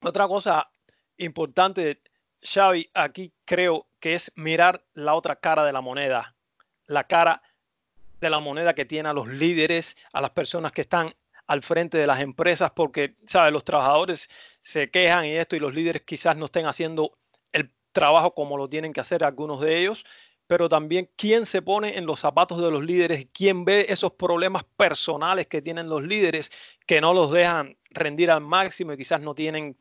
[0.00, 0.68] Otra cosa
[1.16, 2.00] importante,
[2.40, 6.36] Xavi, aquí creo que es mirar la otra cara de la moneda.
[6.86, 7.40] La cara
[8.20, 11.14] de la moneda que tiene a los líderes, a las personas que están
[11.46, 13.50] al frente de las empresas porque, ¿sabes?
[13.50, 14.28] Los trabajadores
[14.60, 17.16] se quejan y esto y los líderes quizás no estén haciendo
[17.50, 20.04] el trabajo como lo tienen que hacer algunos de ellos,
[20.46, 24.64] pero también quién se pone en los zapatos de los líderes, quién ve esos problemas
[24.76, 26.52] personales que tienen los líderes
[26.86, 29.78] que no los dejan rendir al máximo y quizás no tienen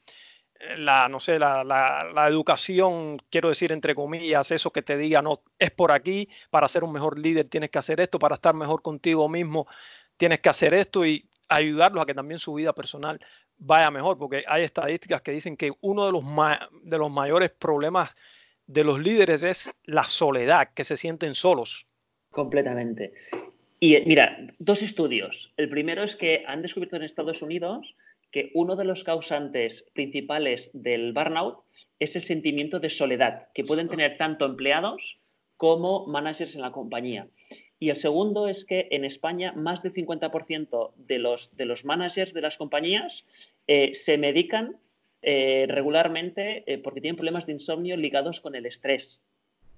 [0.77, 5.41] la, no sé, la, la, educación, quiero decir entre comillas, eso que te diga, no,
[5.59, 8.81] es por aquí, para ser un mejor líder tienes que hacer esto, para estar mejor
[8.81, 9.67] contigo mismo
[10.17, 13.19] tienes que hacer esto y ayudarlos a que también su vida personal
[13.57, 16.23] vaya mejor, porque hay estadísticas que dicen que uno de los,
[16.83, 18.15] de los mayores problemas
[18.65, 21.87] de los líderes es la soledad, que se sienten solos.
[22.29, 23.13] Completamente.
[23.79, 25.51] Y mira, dos estudios.
[25.57, 27.95] El primero es que han descubierto en Estados Unidos
[28.33, 31.59] que uno de los causantes principales del burnout
[31.99, 35.19] es el sentimiento de soledad que pueden tener tanto empleados
[35.55, 37.27] como managers en la compañía.
[37.79, 42.33] Y el segundo es que en España más del 50% de los, de los managers
[42.33, 43.23] de las compañías
[43.67, 44.77] eh, se medican
[45.21, 49.19] eh, regularmente eh, porque tienen problemas de insomnio ligados con el estrés.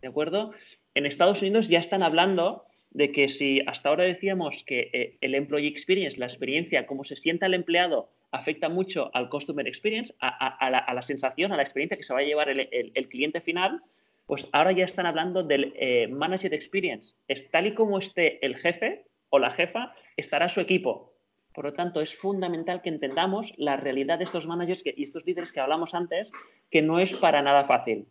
[0.01, 0.53] ¿De acuerdo?
[0.93, 5.67] En Estados Unidos ya están hablando de que si hasta ahora decíamos que el employee
[5.67, 11.01] experience, la experiencia, cómo se sienta el empleado, afecta mucho al customer experience, a, la,
[11.01, 13.81] sensación, a la experiencia que se va a llevar el cliente final,
[14.25, 17.13] pues ahora ya están hablando del eh, Manager Experience.
[17.27, 21.13] Es tal y como esté el jefe o la jefa, estará su equipo.
[21.53, 25.51] Por lo tanto, es fundamental que entendamos la realidad de estos managers y estos líderes
[25.51, 26.29] que hablamos antes,
[26.69, 28.07] que no es para nada fácil.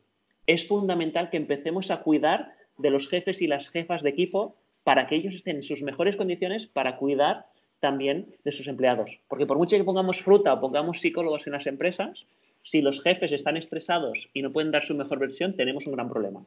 [0.47, 5.07] Es fundamental que empecemos a cuidar de los jefes y las jefas de equipo para
[5.07, 7.47] que ellos estén en sus mejores condiciones para cuidar
[7.85, 9.11] también de sus empleados.
[9.29, 12.25] Porque por mucho que pongamos fruta o pongamos psicólogos en las empresas,
[12.63, 16.09] si los jefes están estresados y no pueden dar su mejor versión, tenemos un gran
[16.09, 16.43] problema.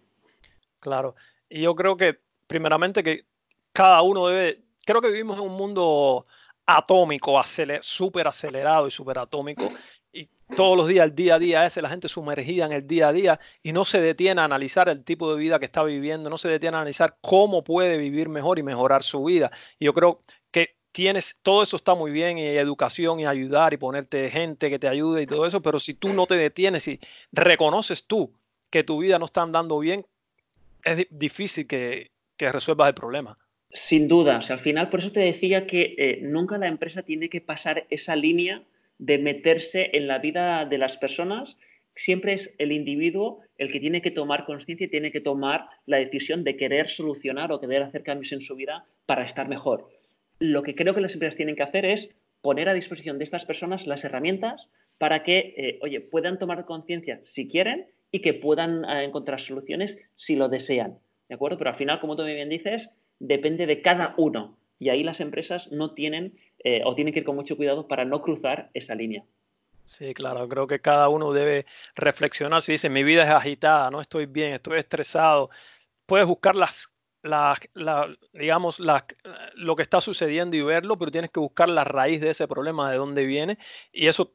[0.80, 1.14] Claro.
[1.48, 3.26] Y yo creo que, primeramente, que
[3.72, 6.26] cada uno debe, creo que vivimos en un mundo
[6.66, 7.40] atómico,
[7.82, 9.70] súper acelerado y súper atómico.
[10.12, 13.10] Y todos los días, el día a día ese, la gente sumergida en el día
[13.10, 16.32] a día y no se detiene a analizar el tipo de vida que está viviendo,
[16.32, 19.52] no se detiene a analizar cómo puede vivir mejor y mejorar su vida.
[19.78, 20.22] Y yo creo
[20.98, 24.88] tienes, todo eso está muy bien, y educación y ayudar y ponerte gente que te
[24.88, 27.00] ayude y todo eso, pero si tú no te detienes y
[27.32, 28.34] reconoces tú
[28.72, 30.08] que tu vida no está andando bien,
[30.84, 33.38] es difícil que, resuelvas el problema.
[33.70, 37.42] Sin duda, al final por eso te decía que eh, nunca la empresa tiene que
[37.42, 38.64] pasar esa línea
[38.98, 41.58] de meterse en la vida de las personas.
[41.96, 45.98] Siempre es el individuo el que tiene que tomar conciencia y tiene que tomar la
[45.98, 49.97] decisión de querer solucionar o querer hacer cambios en su vida para estar mejor.
[50.40, 52.10] Lo que creo que las empresas tienen que hacer es
[52.42, 57.20] poner a disposición de estas personas las herramientas para que, eh, oye, puedan tomar conciencia
[57.24, 61.00] si quieren y que puedan eh, encontrar soluciones si lo desean.
[61.30, 61.58] ¿De acuerdo?
[61.58, 64.58] Pero al final, como tú bien dices, depende de cada uno.
[64.80, 68.06] Y ahí las empresas no tienen eh, o tienen que ir con mucho cuidado para
[68.06, 69.24] no cruzar esa línea.
[69.86, 72.62] Sí, claro, creo que cada uno debe reflexionar.
[72.62, 75.50] Si dice, mi vida es agitada, no estoy bien, estoy estresado,
[76.06, 76.92] puedes buscar las,
[78.34, 82.48] digamos, lo que está sucediendo y verlo, pero tienes que buscar la raíz de ese
[82.48, 83.58] problema, de dónde viene,
[83.92, 84.34] y eso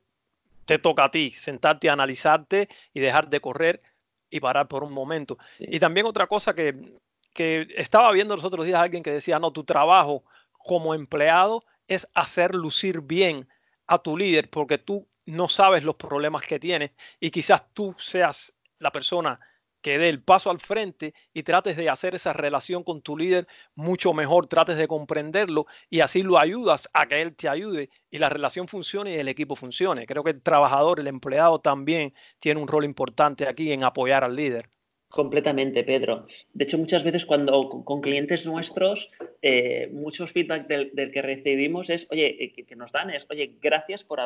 [0.64, 3.83] te toca a ti, sentarte, analizarte y dejar de correr
[4.31, 5.38] y parar por un momento.
[5.59, 6.97] Y también otra cosa que,
[7.33, 12.09] que estaba viendo los otros días alguien que decía, no, tu trabajo como empleado es
[12.14, 13.49] hacer lucir bien
[13.87, 18.55] a tu líder porque tú no sabes los problemas que tiene y quizás tú seas
[18.79, 19.38] la persona
[19.83, 23.47] que dé el paso al frente y trates de hacer esa relación con tu líder
[23.75, 28.18] mucho mejor, trates de comprenderlo y así lo ayudas a que él te ayude y
[28.18, 30.07] la relación funcione y el equipo funcione.
[30.07, 34.37] Creo que el trabajador, el empleado también tiene un rol importante aquí en apoyar al
[34.37, 34.71] líder.
[35.12, 36.27] Completamente, Pedro.
[36.55, 39.11] De hecho, muchas veces cuando con clientes nuestros,
[39.42, 44.05] eh, muchos feedback del, que recibimos es, oye, eh, que, nos dan es, oye, gracias
[44.05, 44.21] por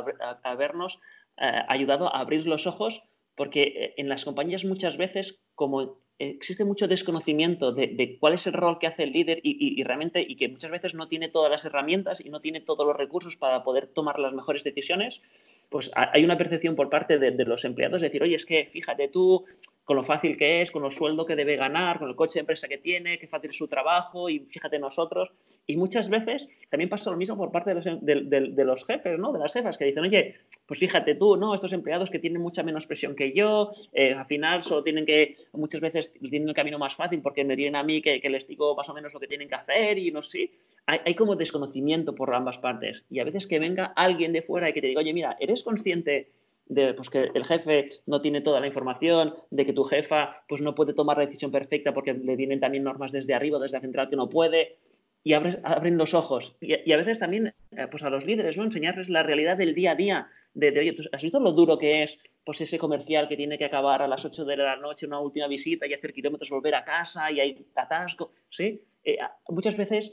[0.44, 1.00] habernos
[1.38, 3.02] eh, ayudado a abrir los ojos,
[3.36, 8.78] porque en las compañías muchas veces, como existe mucho desconocimiento de, cuál es el rol
[8.78, 12.24] que hace el líder y, realmente, y que muchas veces no tiene todas las herramientas
[12.24, 15.20] y no tiene todos los recursos para poder tomar las mejores decisiones,
[15.68, 18.66] pues hay una percepción por parte de, de los empleados de decir, oye, es que
[18.72, 19.44] fíjate tú,
[19.86, 22.40] con lo fácil que es, con los sueldos que debe ganar, con el coche de
[22.40, 25.30] empresa que tiene, qué fácil es su trabajo y fíjate nosotros.
[25.64, 29.32] Y muchas veces también pasa lo mismo por parte de los, de, los jefes, ¿no?
[29.32, 30.34] De las jefas que dicen, oye,
[30.66, 31.54] pues fíjate tú, ¿no?
[31.54, 35.36] Estos empleados que tienen mucha menos presión que yo, eh, al final solo tienen que,
[35.52, 38.74] muchas veces tienen el camino más fácil porque me vienen a mí que, les digo
[38.74, 40.50] más o menos lo que tienen que hacer y no sé.
[40.86, 43.04] Hay, hay como desconocimiento por ambas partes.
[43.08, 45.62] Y a veces que venga alguien de fuera y que te diga, oye, mira, ¿eres
[45.62, 46.28] consciente
[46.66, 50.60] de pues, que el jefe no tiene toda la información, de que tu jefa pues,
[50.60, 53.80] no puede tomar la decisión perfecta porque le vienen también normas desde arriba, desde la
[53.80, 54.78] central que no puede,
[55.22, 56.54] y abren los ojos.
[56.60, 58.64] Y, a veces también eh, pues, a los líderes, ¿no?
[58.64, 62.18] enseñarles la realidad del día a día, de, oye, ¿has visto lo duro que es
[62.44, 65.48] pues, ese comercial que tiene que acabar a las 8 de la noche una última
[65.48, 68.32] visita y hacer kilómetros, volver a casa y hay atasco?
[68.50, 68.80] ¿sí?
[69.04, 70.12] Eh, muchas veces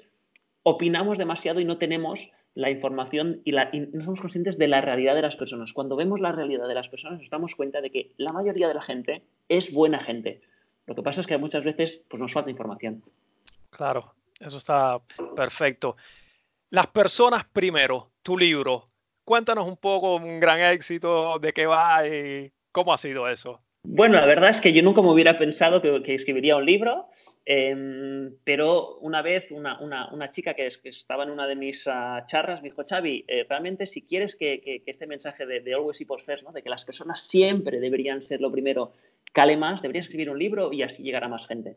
[0.63, 2.19] opinamos demasiado y no tenemos
[2.55, 5.73] la información y, no somos conscientes de la realidad de las personas.
[5.73, 8.73] Cuando vemos la realidad de las personas nos damos cuenta de que la mayoría de
[8.75, 10.41] la gente es buena gente.
[10.85, 13.03] Lo que pasa es que muchas veces pues, nos falta información.
[13.69, 14.99] Claro, eso está
[15.35, 15.95] perfecto.
[16.69, 18.89] Las personas primero, tu libro.
[19.25, 23.61] Cuéntanos un poco un gran éxito, de qué va y cómo ha sido eso.
[23.85, 27.09] Bueno, la verdad es que yo nunca me hubiera pensado que, escribiría un libro,
[27.43, 32.69] em, pero una vez una, chica que, estaba en una de mis ah, charlas me
[32.69, 36.53] dijo, Xavi, eh, realmente si quieres que, este mensaje de, Always Equals First, ¿no?
[36.53, 38.93] de que las personas siempre deberían ser lo primero,
[39.33, 41.75] cale más, deberías escribir un libro y así llegar a más gente.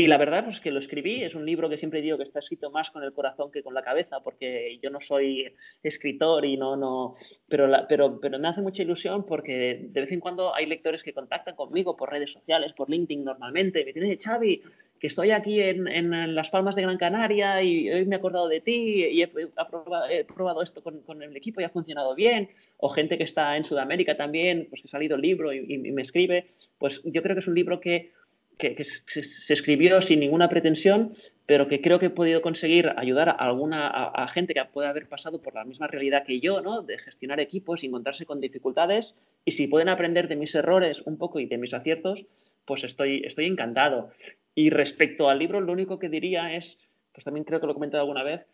[0.00, 2.38] Y la verdad, pues que lo escribí, es un libro que siempre digo que está
[2.38, 6.56] escrito más con el corazón que con la cabeza, porque yo no soy escritor y
[6.56, 7.16] no, no,
[7.48, 11.12] pero, pero, pero me hace mucha ilusión porque de vez en cuando hay lectores que
[11.12, 14.62] contactan conmigo por redes sociales, por LinkedIn normalmente, me dicen, Xavi,
[15.00, 18.46] que estoy aquí en, en, Las Palmas de Gran Canaria y hoy me he acordado
[18.46, 22.88] de ti y he, probado, esto con, con, el equipo y ha funcionado bien, o
[22.88, 26.02] gente que está en Sudamérica también, pues que ha salido el libro y, y me
[26.02, 28.12] escribe, pues yo creo que es un libro que
[28.58, 31.14] que, se, escribió sin ninguna pretensión,
[31.46, 35.08] pero que creo que he podido conseguir ayudar a alguna a, gente que puede haber
[35.08, 36.82] pasado por la misma realidad que yo, ¿no?
[36.82, 39.14] De gestionar equipos y encontrarse con dificultades.
[39.44, 42.26] Y si pueden aprender de mis errores un poco y de mis aciertos,
[42.66, 44.10] pues estoy, estoy encantado.
[44.54, 46.76] Y respecto al libro, lo único que diría es,
[47.14, 48.44] pues también creo que lo he comentado alguna vez,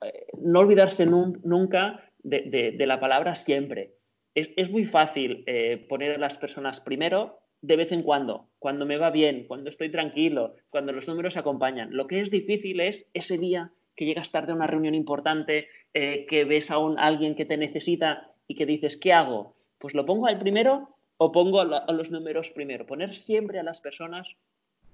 [0.00, 3.92] eh, no olvidarse nunca de, la palabra siempre.
[4.34, 8.98] Es, muy fácil eh, poner a las personas primero de vez en cuando, cuando me
[8.98, 11.94] va bien, cuando estoy tranquilo, cuando los números acompañan.
[11.96, 16.24] Lo que es difícil es ese día que llegas tarde a una reunión importante, eh,
[16.26, 19.56] que ves a, un, alguien que te necesita y que dices, ¿qué hago?
[19.78, 22.86] Pues lo pongo al primero o pongo a, los números primero.
[22.86, 24.28] Poner siempre a las personas,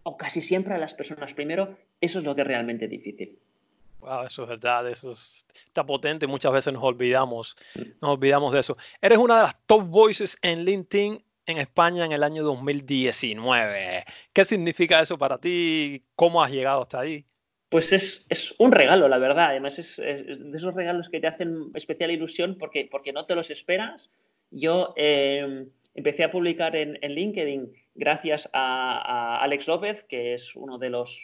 [0.04, 3.38] o casi siempre a las personas primero, eso es lo que es realmente difícil.
[4.00, 6.26] Wow, eso es verdad, eso está potente.
[6.26, 7.56] Muchas veces nos olvidamos,
[8.00, 8.78] nos olvidamos de eso.
[9.02, 14.04] Eres una de las top voices en LinkedIn en España en el año 2019.
[14.32, 16.02] ¿Qué significa eso para ti?
[16.16, 17.24] ¿Cómo has llegado hasta ahí?
[17.68, 19.50] Pues es, un regalo, la verdad.
[19.50, 23.50] Además, es, de esos regalos que te hacen especial ilusión porque, porque no te los
[23.50, 24.10] esperas.
[24.50, 30.90] Yo em, empecé a publicar en, LinkedIn gracias a, Alex López, que es uno de
[30.90, 31.18] los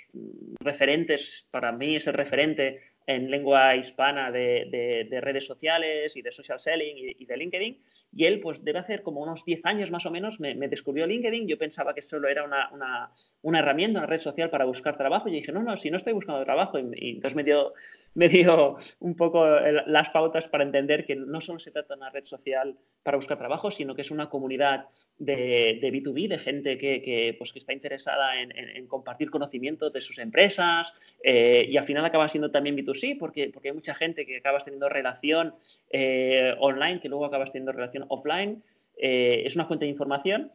[0.59, 6.61] referentes, para mí es el referente en lengua hispana de, redes sociales y de social
[6.61, 7.83] selling y, de LinkedIn.
[8.13, 11.47] Y él, pues debe hacer como unos 10 años más o menos, me, descubrió LinkedIn.
[11.47, 13.11] Yo pensaba que solo era una,
[13.59, 15.29] herramienta, una red social para buscar trabajo.
[15.29, 16.79] Y dije, no, no, si no estoy buscando trabajo.
[16.79, 17.73] Y, entonces me dio,
[18.15, 19.47] me dio un poco
[19.87, 23.39] las pautas para entender que no solo se trata de una red social para buscar
[23.39, 24.87] trabajo, sino que es una comunidad
[25.19, 30.19] de, de B2B, de gente que, pues, que está interesada en, compartir conocimiento de sus
[30.19, 30.93] empresas
[31.23, 34.65] eh, y al final acaba siendo también B2C porque, porque hay mucha gente que acabas
[34.65, 35.55] teniendo relación
[35.91, 38.63] eh, online que luego acabas teniendo relación offline.
[38.97, 40.51] Eh, es una fuente de información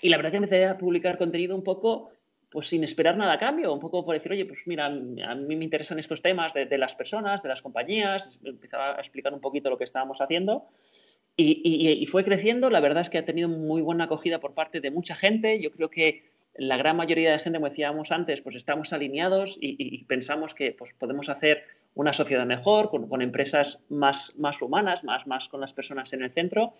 [0.00, 2.10] y la verdad que empecé a publicar contenido un poco
[2.54, 5.56] pues sin esperar nada a cambio, un poco por decir, oye, pues mira, a mí
[5.56, 9.40] me interesan estos temas de, de las personas, de las compañías, empezaba a explicar un
[9.42, 10.68] poquito lo que estábamos haciendo
[11.36, 14.90] y, fue creciendo, la verdad es que ha tenido muy buena acogida por parte de
[14.90, 15.60] mucha gente.
[15.60, 16.22] Yo creo que
[16.56, 20.92] la gran mayoría de gente, como decíamos antes, pues estamos alineados y, pensamos que pues,
[20.98, 21.64] podemos hacer
[21.96, 26.32] una sociedad mejor, con, empresas más, más humanas, más, más con las personas en el
[26.32, 26.74] centro.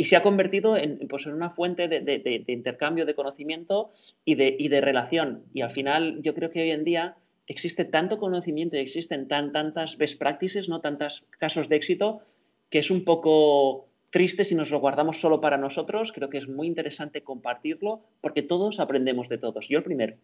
[0.00, 3.90] Y se ha convertido en, pues, en una fuente de, intercambio de conocimiento
[4.24, 5.42] y de, y de relación.
[5.52, 9.52] Y al final, yo creo que hoy en día existe tanto conocimiento y existen tan,
[9.52, 10.80] tantas best practices, ¿no?
[10.80, 12.22] tantos casos de éxito,
[12.70, 16.12] que es un poco triste si nos lo guardamos solo para nosotros.
[16.14, 19.68] Creo que es muy interesante compartirlo porque todos aprendemos de todos.
[19.68, 20.16] Yo el primero.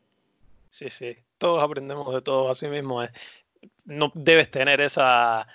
[0.71, 3.11] Sí, sí, todos aprendemos de todos, así mismo es.
[3.85, 5.47] No debes tener esa,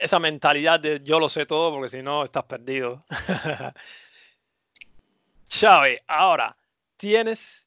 [0.00, 3.04] esa mentalidad de yo lo sé todo porque si no estás perdido.
[5.50, 6.56] Xavi, ahora
[6.96, 7.66] tienes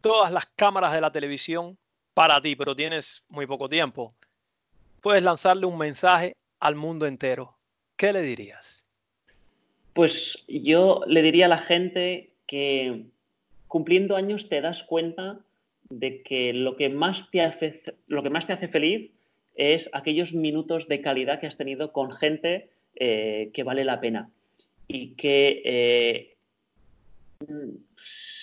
[0.00, 1.78] todas las cámaras de la televisión
[2.12, 4.14] para ti, pero tienes muy poco tiempo.
[5.00, 7.56] Puedes lanzarle un mensaje al mundo entero.
[7.96, 8.84] ¿Qué le dirías?
[9.92, 13.04] Pues yo le diría a la gente que
[13.68, 15.40] cumpliendo años te das cuenta
[15.88, 19.10] de que lo que más te hace, lo que más te hace feliz
[19.54, 24.30] es aquellos minutos de calidad que has tenido con gente eh, que vale la pena.
[24.86, 26.36] Y que eh,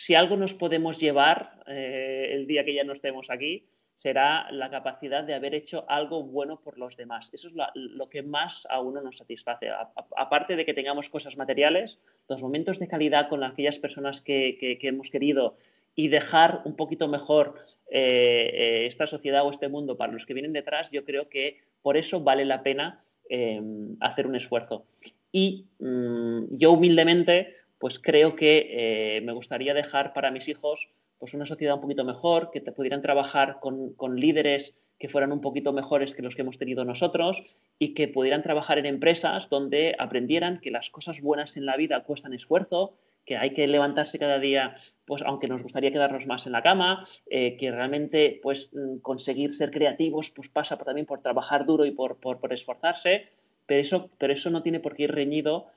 [0.05, 3.65] si algo nos podemos llevar eh, el día que ya no estemos aquí,
[4.01, 7.29] será la capacidad de haber hecho algo bueno por los demás.
[7.33, 9.69] Eso es lo, que más a uno nos satisface.
[10.17, 15.11] aparte de que tengamos cosas materiales, los momentos de calidad con aquellas personas que, hemos
[15.11, 15.57] querido
[16.01, 17.53] y dejar un poquito mejor
[17.91, 21.59] eh, eh, esta sociedad o este mundo para los que vienen detrás, yo creo que
[21.83, 24.85] por eso vale la pena em, hacer un esfuerzo.
[25.31, 30.87] Y mm, yo humildemente, pues creo que eh, me gustaría dejar para mis hijos
[31.19, 35.71] pues una sociedad un poquito mejor, que pudieran trabajar con, líderes que fueran un poquito
[35.71, 37.43] mejores que los que hemos tenido nosotros
[37.77, 42.03] y que pudieran trabajar en empresas donde aprendieran que las cosas buenas en la vida
[42.05, 42.95] cuestan esfuerzo,
[43.25, 47.07] que hay que levantarse cada día, pues aunque nos gustaría quedarnos más en la cama,
[47.29, 51.91] eh, que realmente pues mm, conseguir ser creativos pues pasa también por trabajar duro y
[51.91, 53.27] por, por, esforzarse,
[53.65, 55.67] pero eso, pero eso no tiene por qué ir reñido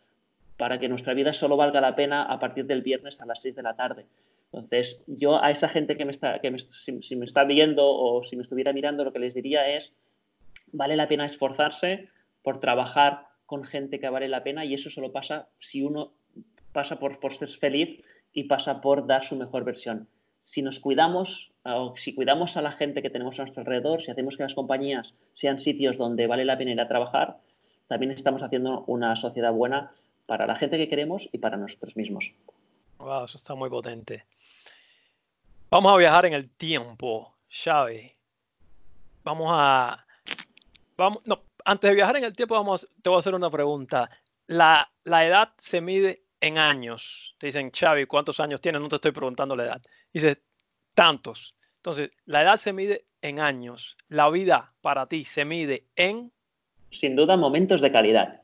[0.56, 3.56] para que nuestra vida solo valga la pena a partir del viernes a las 6
[3.56, 4.06] de la tarde.
[4.52, 8.36] Entonces, yo a esa gente que me está, que si, me está viendo o si
[8.36, 9.92] me estuviera mirando, lo que les diría es,
[10.70, 12.08] vale la pena esforzarse
[12.42, 16.12] por trabajar con gente que vale la pena y eso solo pasa si uno
[16.74, 18.04] pasa por, por ser feliz
[18.34, 20.08] y pasa por dar su mejor versión.
[20.42, 24.10] Si nos cuidamos o si cuidamos a la gente que tenemos a nuestro alrededor, si
[24.10, 27.38] hacemos que las compañías sean sitios donde vale la pena ir a trabajar,
[27.86, 29.92] también estamos haciendo una sociedad buena
[30.26, 32.24] para la gente que queremos y para nosotros mismos.
[32.98, 34.24] Wow, eso está muy potente.
[35.70, 38.12] Vamos a viajar en el tiempo, Xavi.
[39.22, 40.04] Vamos a.
[40.96, 44.10] Vamos, no, antes de viajar en el tiempo, vamos, te voy a hacer una pregunta.
[44.46, 47.34] La, la edad se mide en años.
[47.38, 48.82] Te dicen, Xavi, ¿cuántos años tienes?
[48.82, 49.82] No te estoy preguntando la edad.
[50.12, 50.42] Dice,
[50.94, 51.54] tantos.
[51.76, 53.96] Entonces, la edad se mide en años.
[54.08, 56.32] La vida para ti se mide en.
[56.90, 58.42] Sin duda, momentos de calidad.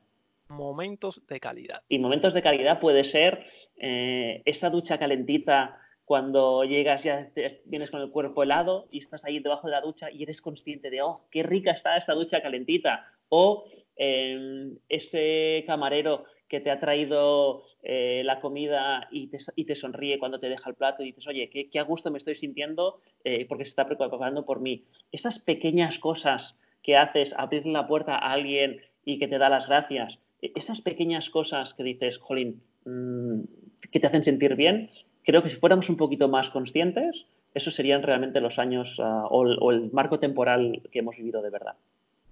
[0.49, 1.83] Momentos de calidad.
[1.91, 3.47] Y momentos de calidad puede ser
[3.77, 7.29] eh, esa ducha calentita cuando llegas ya
[7.67, 10.89] vienes con el cuerpo helado y estás ahí debajo de la ducha y eres consciente
[10.89, 13.07] de, oh, qué rica está esta ducha calentita.
[13.29, 19.77] O em, ese camarero que te ha traído eh, la comida y te, y te,
[19.77, 22.35] sonríe cuando te deja el plato y dices, oye, qué, qué a gusto me estoy
[22.35, 24.85] sintiendo eh, porque se está preocupando por mí.
[25.13, 29.69] Esas pequeñas cosas que haces, abrir la puerta a alguien y que te da las
[29.69, 33.43] gracias, e, esas pequeñas cosas que dices, jolín, mm,
[33.91, 34.91] que te hacen sentir bien.
[35.25, 39.71] Creo que si fuéramos un poquito más conscientes, esos serían realmente los años ah, o,
[39.71, 41.77] el, marco temporal que hemos vivido de verdad.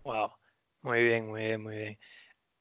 [0.05, 0.31] Wow,
[0.83, 1.99] muy bien, muy bien, muy bien.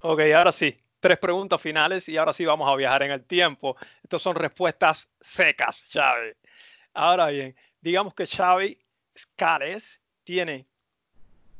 [0.05, 3.77] Ok, ahora sí, tres preguntas finales y ahora sí vamos a viajar en el tiempo.
[4.03, 6.33] Estas son respuestas secas, Xavi.
[6.93, 8.77] Ahora bien, digamos que Xavi
[9.17, 10.67] Scales tiene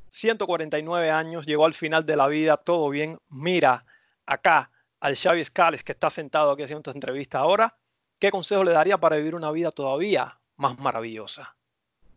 [0.10, 3.18] 149 años, llegó al final de la vida, todo bien.
[3.30, 3.86] Mira
[4.26, 4.70] acá
[5.00, 7.74] al Xavi Scales que está sentado aquí haciendo esta entrevista ahora.
[8.20, 11.56] ¿Qué consejo le daría para vivir una vida todavía más maravillosa?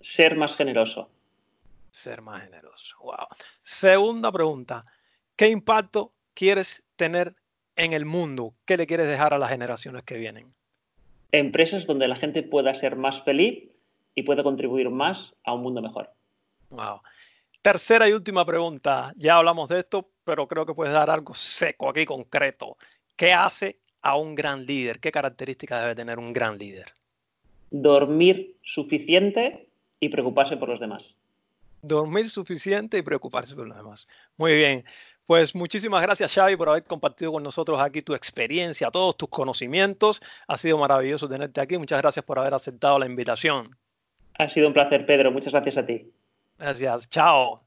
[0.00, 1.08] Ser más generoso.
[1.92, 2.96] Ser más generoso.
[2.98, 3.28] Wow.
[3.62, 4.84] Segunda pregunta.
[5.36, 7.34] ¿Qué impacto quieres tener
[7.74, 8.54] en el mundo?
[8.64, 10.54] ¿Qué le quieres dejar a las generaciones que vienen?
[11.32, 13.64] Empresas donde la gente pueda ser más feliz
[14.14, 16.10] y pueda contribuir más a un mundo mejor.
[16.70, 17.00] Wow.
[17.60, 19.12] Tercera y última pregunta.
[19.16, 22.76] Ya hablamos de esto, pero creo que puedes dar algo seco aquí, concreto.
[23.16, 25.00] ¿Qué hace a un gran líder?
[25.00, 26.92] ¿Qué características debe tener un gran líder?
[27.70, 29.68] Dormir suficiente
[29.98, 31.16] y preocuparse por los demás.
[31.82, 34.06] Dormir suficiente y preocuparse por los demás.
[34.36, 34.84] Muy bien.
[35.26, 40.22] Pues muchísimas gracias Xavi por haber compartido con nosotros aquí tu experiencia, todos tus conocimientos.
[40.46, 41.76] Ha sido maravilloso tenerte aquí.
[41.78, 43.76] Muchas gracias por haber aceptado la invitación.
[44.38, 45.32] Ha sido un placer, Pedro.
[45.32, 46.12] Muchas gracias a ti.
[46.58, 47.08] Gracias.
[47.08, 47.65] Chao.